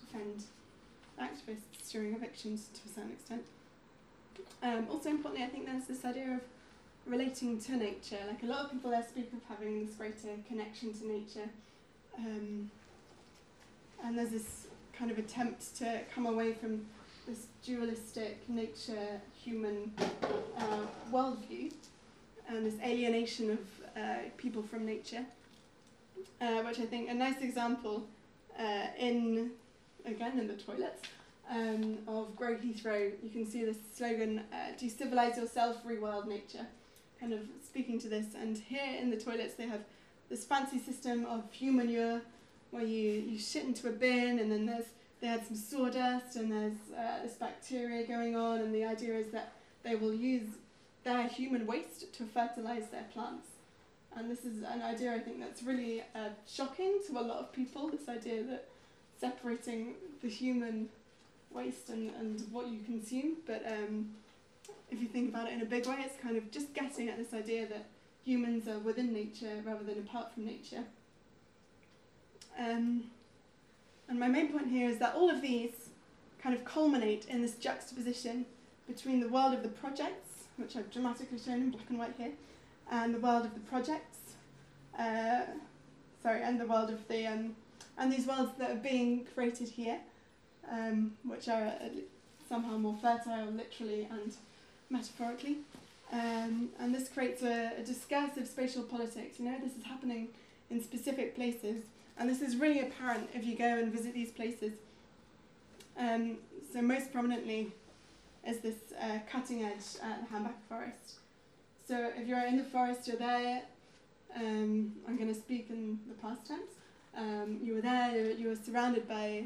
[0.00, 0.44] defend
[1.20, 3.42] activists during evictions to a certain extent.
[4.62, 6.40] Um, also importantly, I think there's this idea of
[7.06, 8.18] relating to nature.
[8.28, 11.48] Like a lot of people there speak of having this greater connection to nature,
[12.18, 12.70] um,
[14.04, 16.84] and there's this kind of attempt to come away from
[17.26, 19.92] this dualistic nature human
[20.58, 21.72] uh, worldview
[22.48, 23.58] and this alienation of
[23.96, 25.24] uh, people from nature,
[26.40, 28.06] uh, which I think a nice example
[28.58, 29.52] uh, in,
[30.04, 31.02] again, in the toilets
[31.50, 36.66] um, of Grow Heathrow, you can see this slogan, uh, decivilize yourself, rewild nature,
[37.22, 38.34] kind of speaking to this.
[38.34, 39.82] And here in the toilets, they have
[40.28, 42.20] this fancy system of human manure
[42.72, 44.86] where you, you shit into a bin and then there's
[45.20, 49.28] they had some sawdust and there's uh, this bacteria going on, and the idea is
[49.28, 49.52] that
[49.84, 50.48] they will use
[51.04, 53.46] their human waste to fertilize their plants.
[54.16, 57.52] And this is an idea I think that's really uh, shocking to a lot of
[57.52, 57.88] people.
[57.88, 58.66] This idea that
[59.20, 60.88] separating the human
[61.52, 64.10] waste and, and what you consume, but um,
[64.92, 67.16] if you think about it in a big way, it's kind of just getting at
[67.16, 67.86] this idea that
[68.24, 70.84] humans are within nature rather than apart from nature.
[72.58, 73.04] Um,
[74.08, 75.88] and my main point here is that all of these
[76.42, 78.44] kind of culminate in this juxtaposition
[78.86, 82.32] between the world of the projects, which I've dramatically shown in black and white here,
[82.90, 84.18] and the world of the projects,
[84.98, 85.42] uh,
[86.22, 87.56] sorry, and the world of the, um,
[87.96, 90.00] and these worlds that are being created here,
[90.70, 91.88] um, which are uh,
[92.46, 94.34] somehow more fertile, literally and
[94.92, 95.58] metaphorically.
[96.12, 99.38] Um, and this creates a, a discursive spatial politics.
[99.38, 100.28] You know, this is happening
[100.70, 101.84] in specific places,
[102.18, 104.72] and this is really apparent if you go and visit these places.
[105.98, 106.36] Um,
[106.72, 107.72] so most prominently
[108.46, 111.18] is this uh, cutting edge at Hambach Forest.
[111.86, 113.62] So if you're in the forest, you're there.
[114.34, 116.72] Um, I'm going to speak in the past tense.
[117.16, 118.30] Um, you were there.
[118.30, 119.44] You were surrounded by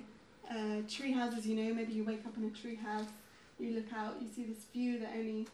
[0.50, 1.46] uh, tree houses.
[1.46, 3.08] You know, maybe you wake up in a tree house.
[3.58, 4.16] You look out.
[4.20, 5.46] You see this view that only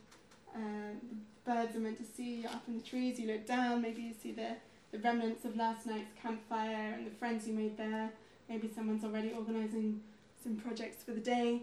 [0.55, 2.41] the birds are meant to see.
[2.43, 3.19] You're up in the trees.
[3.19, 3.83] You look down.
[3.83, 4.57] Maybe you see the
[4.93, 8.11] the remnants of last night's campfire and the friends you made there.
[8.49, 10.03] Maybe someone's already organising
[10.43, 11.63] some projects for the day.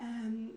[0.00, 0.50] Um,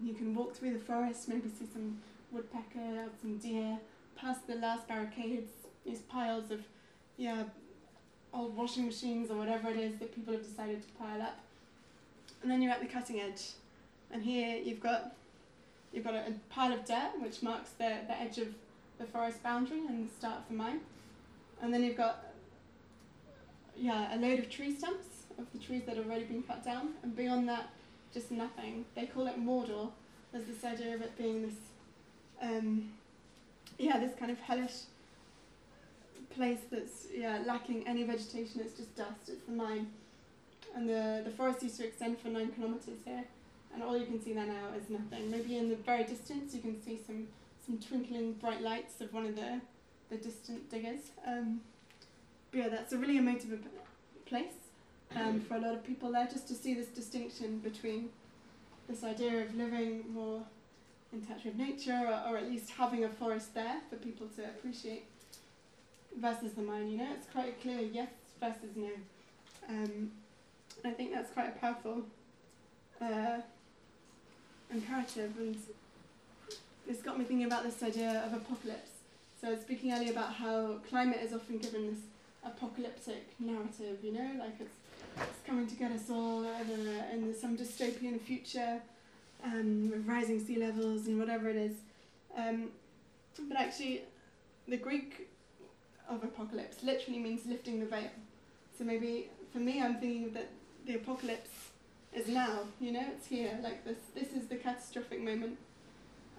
[0.00, 1.98] you can walk through the forest, maybe see some
[2.30, 3.78] woodpecker, some deer,
[4.16, 5.50] past the last barricades,
[5.84, 6.60] these piles of,
[7.16, 7.42] yeah,
[8.32, 11.40] old washing machines or whatever it is that people have decided to pile up.
[12.42, 13.50] And then you're at the cutting edge,
[14.12, 15.14] and here you've got
[15.92, 18.48] you've got a, pile of dirt which marks the, the edge of
[18.98, 20.80] the forest boundary and the start of the mine.
[21.60, 22.32] And then you've got
[23.76, 25.06] yeah, a load of tree stumps
[25.38, 27.70] of the trees that have already been cut down, and beyond that,
[28.12, 28.84] just nothing.
[28.94, 29.90] They call it Mordor.
[30.32, 31.54] There's this idea of it being this,
[32.40, 32.90] um,
[33.78, 34.82] yeah, this kind of hellish
[36.30, 38.60] place that's yeah lacking any vegetation.
[38.60, 39.28] It's just dust.
[39.28, 39.88] It's the mine,
[40.74, 43.24] and the the forest used to extend for nine kilometers here,
[43.72, 45.30] and all you can see there now is nothing.
[45.30, 47.28] Maybe in the very distance you can see some
[47.64, 49.60] some twinkling bright lights of one of the
[50.10, 51.10] the distant diggers.
[51.26, 51.60] Um,
[52.50, 53.58] but yeah, that's a really emotive
[54.26, 54.52] place
[55.16, 58.10] um, for a lot of people there, just to see this distinction between
[58.88, 60.42] this idea of living more
[61.12, 64.44] in touch with nature, or, or at least having a forest there for people to
[64.44, 65.04] appreciate,
[66.18, 66.90] versus the mine.
[66.90, 68.10] You know, it's quite clear yes
[68.40, 68.90] versus no.
[69.68, 70.10] Um,
[70.84, 72.02] I think that's quite a powerful
[73.00, 73.40] uh,
[74.72, 75.56] imperative, and
[76.88, 78.90] it's got me thinking about this idea of apocalypse.
[79.40, 82.00] So I was speaking earlier about how climate is often given this
[82.44, 84.74] apocalyptic narrative, you know, like it's,
[85.16, 88.80] it's coming to get us all in, a, in some dystopian future
[89.44, 91.76] um, with rising sea levels and whatever it is.
[92.36, 92.68] Um,
[93.48, 94.02] but actually,
[94.68, 95.28] the Greek
[96.08, 98.10] of apocalypse literally means lifting the veil.
[98.76, 100.48] So maybe for me, I'm thinking that
[100.86, 101.50] the apocalypse
[102.14, 103.58] is now, you know, it's here.
[103.62, 105.58] Like this, this is the catastrophic moment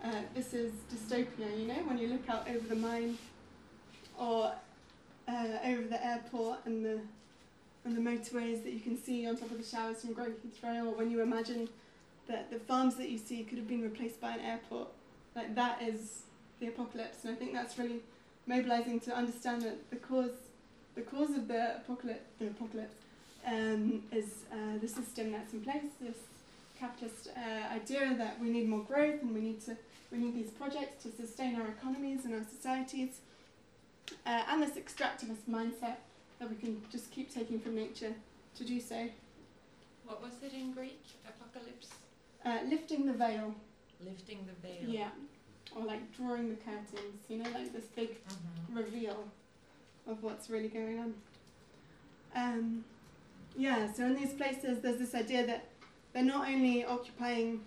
[0.04, 3.18] uh, this is dystopia, you know, when you look out over the mine
[4.20, 4.52] or
[5.28, 7.00] uh, over the airport and the
[7.86, 10.88] and the motorways that you can see on top of the showers from Grow Heathrow,
[10.88, 11.68] or when you imagine
[12.28, 14.88] that the farms that you see could have been replaced by an airport,
[15.36, 16.22] like that is
[16.62, 17.26] the apocalypse.
[17.26, 18.00] And I think that's really
[18.48, 20.32] mobilizing to understand that the cause,
[20.96, 23.03] the cause of the apocalypse, the apocalypse,
[23.46, 25.84] um, is uh, the system that's in place.
[26.02, 26.18] This
[26.80, 29.78] capitalist uh, idea that we need more growth and we need to
[30.12, 33.20] we need these projects to sustain our economies and our societies,
[34.28, 35.96] uh, and this extractivist mindset
[36.40, 38.14] that we can just keep taking from nature
[38.58, 39.08] to do so.
[40.06, 41.02] What was it in Greek?
[41.28, 41.88] Apocalypse?
[42.46, 43.56] Uh, lifting the veil.
[44.06, 44.88] Lifting the veil.
[44.88, 45.10] Yeah.
[45.76, 48.76] Or like drawing the curtains, you know, like this big Mhm.
[48.76, 49.28] reveal
[50.06, 51.14] of what's really going on.
[52.36, 52.86] Um,
[53.58, 55.68] yeah, so in these places, there's this idea that
[56.14, 57.62] they're not only occupying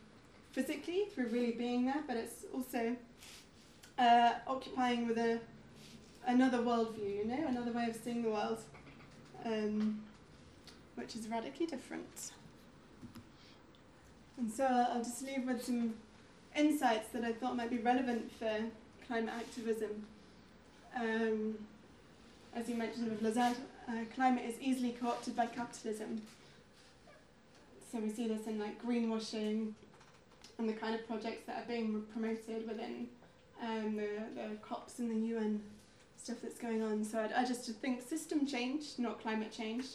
[0.53, 2.97] physically through really being there, but it's also
[3.99, 5.39] uh, occupying with a
[6.27, 8.59] another worldview, you know, another way of seeing the world,
[9.45, 10.01] um,
[10.97, 12.33] which is radically different.
[14.37, 15.95] And so I'll just leave with some
[16.55, 18.51] insights that I thought might be relevant for
[19.07, 20.05] climate activism.
[20.97, 21.55] Um,
[22.55, 23.57] as you mentioned with La ZAD,
[23.89, 26.23] uh, climate is easily co-opted by capitalism.
[27.93, 29.73] So we see this in like greenwashing
[30.59, 33.09] and the kind of projects that are being promoted within
[33.63, 35.63] um, the, the COPs and the UN
[36.17, 37.05] stuff that's going on.
[37.05, 39.87] So I, I just think system change, not climate change.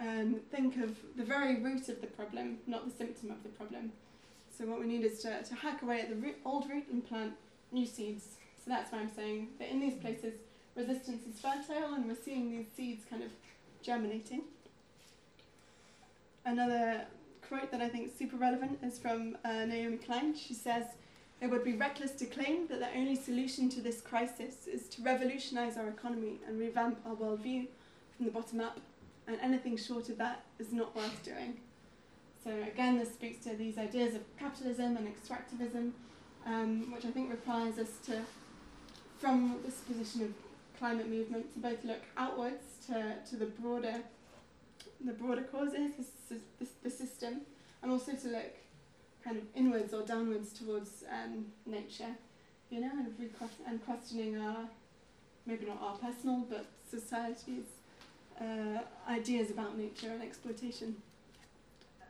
[0.00, 3.92] and think of the very root of the problem, not the symptom of the problem.
[4.56, 7.06] So what we need is to, to hack away at the root, old root and
[7.06, 7.32] plant
[7.70, 8.36] new seeds.
[8.64, 10.34] So that's why I'm saying that in these places
[10.76, 13.30] resistance is fertile and we're seeing these seeds kind of
[13.82, 14.42] germinating.
[16.44, 17.02] Another
[17.46, 20.34] quote that I think is super relevant is from uh, Naomi Klein.
[20.34, 20.84] She says,
[21.40, 25.02] It would be reckless to claim that the only solution to this crisis is to
[25.02, 27.66] revolutionize our economy and revamp our worldview
[28.16, 28.80] from the bottom up,
[29.26, 31.58] and anything short of that is not worth doing.
[32.42, 35.92] So, again, this speaks to these ideas of capitalism and extractivism,
[36.44, 38.22] um, which I think requires us to,
[39.20, 40.32] from this position of
[40.82, 44.02] climate movement, to both look outwards to, to the broader
[45.04, 45.92] the broader causes,
[46.28, 47.42] the, the, the system,
[47.82, 48.52] and also to look
[49.24, 52.14] kind of inwards or downwards towards um, nature,
[52.70, 53.14] you know, and,
[53.68, 54.64] and questioning our,
[55.46, 57.66] maybe not our personal, but society's
[58.40, 60.96] uh, ideas about nature and exploitation.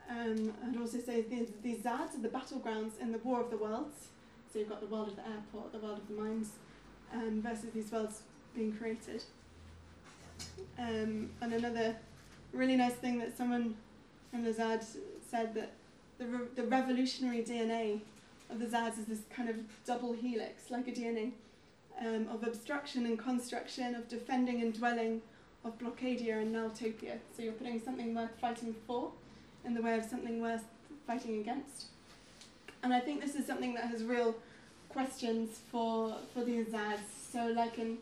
[0.08, 3.58] Um, I'd also say these, these ZADs are the battlegrounds in the War of the
[3.58, 4.08] Worlds.
[4.50, 6.50] So you've got the world of the airport, the world of the mines,
[7.14, 8.22] um, versus these worlds
[8.54, 9.22] being created.
[10.78, 11.96] Um, and another
[12.52, 13.74] really nice thing that someone
[14.30, 14.84] from the ZAD
[15.30, 15.72] said that
[16.18, 18.00] the, re- the revolutionary DNA
[18.50, 21.32] of the ZADs is this kind of double helix, like a DNA,
[22.00, 25.22] um, of obstruction and construction, of defending and dwelling,
[25.64, 27.18] of blockadia and Nowtopia.
[27.36, 29.12] So you're putting something worth fighting for
[29.64, 30.64] in the way of something worth
[31.06, 31.86] fighting against.
[32.82, 34.34] And I think this is something that has real
[34.88, 37.00] questions for, for the ZADs.
[37.32, 37.98] So like in,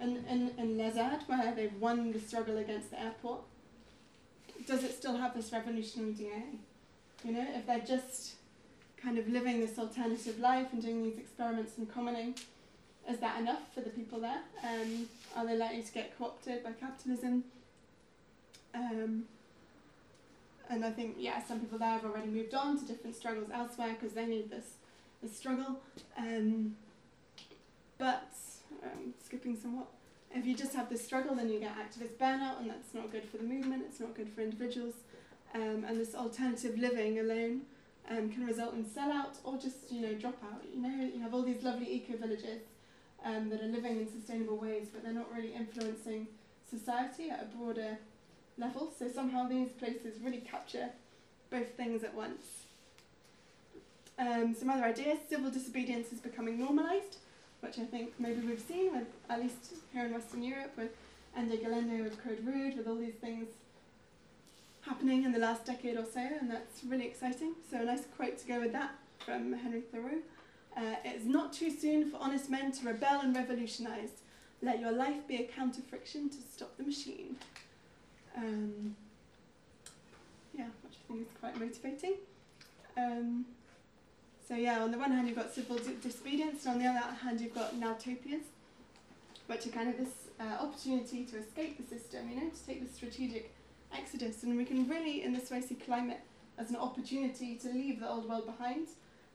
[0.00, 3.40] in, in, in La ZAD, where they've won the struggle against the airport,
[4.66, 6.42] does it still have this revolutionary DNA?
[7.24, 8.34] You know, if they're just
[9.02, 12.34] kind of living this alternative life and doing these experiments and commoning,
[13.08, 14.40] is that enough for the people there?
[14.62, 17.44] Um, are they likely to get co-opted by capitalism?
[18.74, 19.24] Um,
[20.68, 23.96] and I think, yeah, some people there have already moved on to different struggles elsewhere
[23.98, 24.74] because they need this,
[25.22, 25.80] this struggle.
[26.16, 26.76] Um,
[27.98, 28.32] but,
[28.82, 29.88] um, skipping somewhat,
[30.34, 33.24] if you just have this struggle, then you get activist burnout, and that's not good
[33.24, 34.94] for the movement, it's not good for individuals.
[35.54, 37.62] Um, and this alternative living alone
[38.08, 40.62] um, can result in sellout or just, you know, dropout.
[40.72, 42.62] You know, you have all these lovely eco villages
[43.24, 46.28] um, that are living in sustainable ways, but they're not really influencing
[46.68, 47.98] society at a broader
[48.56, 48.92] level.
[48.96, 50.90] So somehow these places really capture
[51.50, 52.64] both things at once.
[54.18, 57.16] Um, some other ideas civil disobedience is becoming normalised
[57.60, 60.90] which I think maybe we've seen with at least here in Western Europe with
[61.36, 63.48] Ende Gelände, with Code Rouge, with all these things
[64.82, 67.54] happening in the last decade or so, and that's really exciting.
[67.70, 68.94] So a nice quote to go with that
[69.24, 70.18] from Henry Thoreau.
[70.76, 74.10] Uh, it is not too soon for honest men to rebel and revolutionize.
[74.62, 77.36] Let your life be a counter friction to stop the machine.
[78.36, 78.94] Um,
[80.56, 82.14] yeah, which I think is quite motivating.
[82.96, 83.46] Um,
[84.50, 87.40] so yeah, on the one hand you've got civil disobedience, and on the other hand
[87.40, 88.42] you've got Nowtopias,
[89.46, 92.84] which are kind of this uh, opportunity to escape the system, you know, to take
[92.84, 93.54] the strategic
[93.96, 94.42] exodus.
[94.42, 96.18] And we can really, in this way, see climate
[96.58, 98.88] as an opportunity to leave the old world behind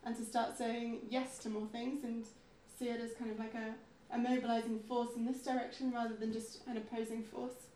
[0.04, 2.26] and to start saying yes to more things and
[2.78, 3.74] see it as kind of like a,
[4.14, 7.70] a mobilizing force in this direction rather than just an opposing force.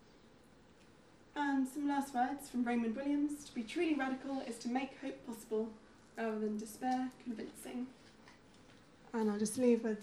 [1.37, 5.25] And some last words from Raymond Williams To be truly radical is to make hope
[5.25, 5.69] possible
[6.19, 7.87] rather than despair, convincing.
[9.13, 9.99] And I'll just leave with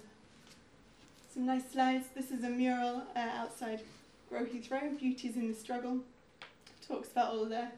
[1.32, 2.06] some nice slides.
[2.14, 3.80] This is a mural uh, outside
[4.28, 6.00] Grow Heathrow, Beauties in the Struggle.
[6.40, 7.68] It Talks about all the,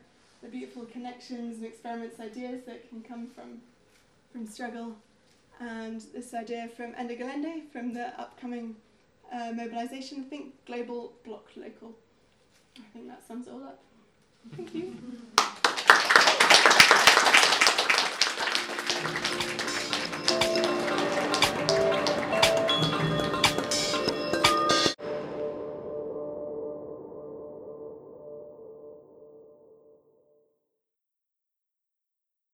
[0.43, 3.61] the beautiful connections and experiments, ideas that can come from,
[4.32, 4.97] from struggle.
[5.61, 8.76] And this idea from Ende Gelände, from the upcoming
[9.32, 11.93] uh, mobilisation, I think global block local.
[12.78, 13.80] I think that sums it all up.
[14.55, 14.95] Thank you.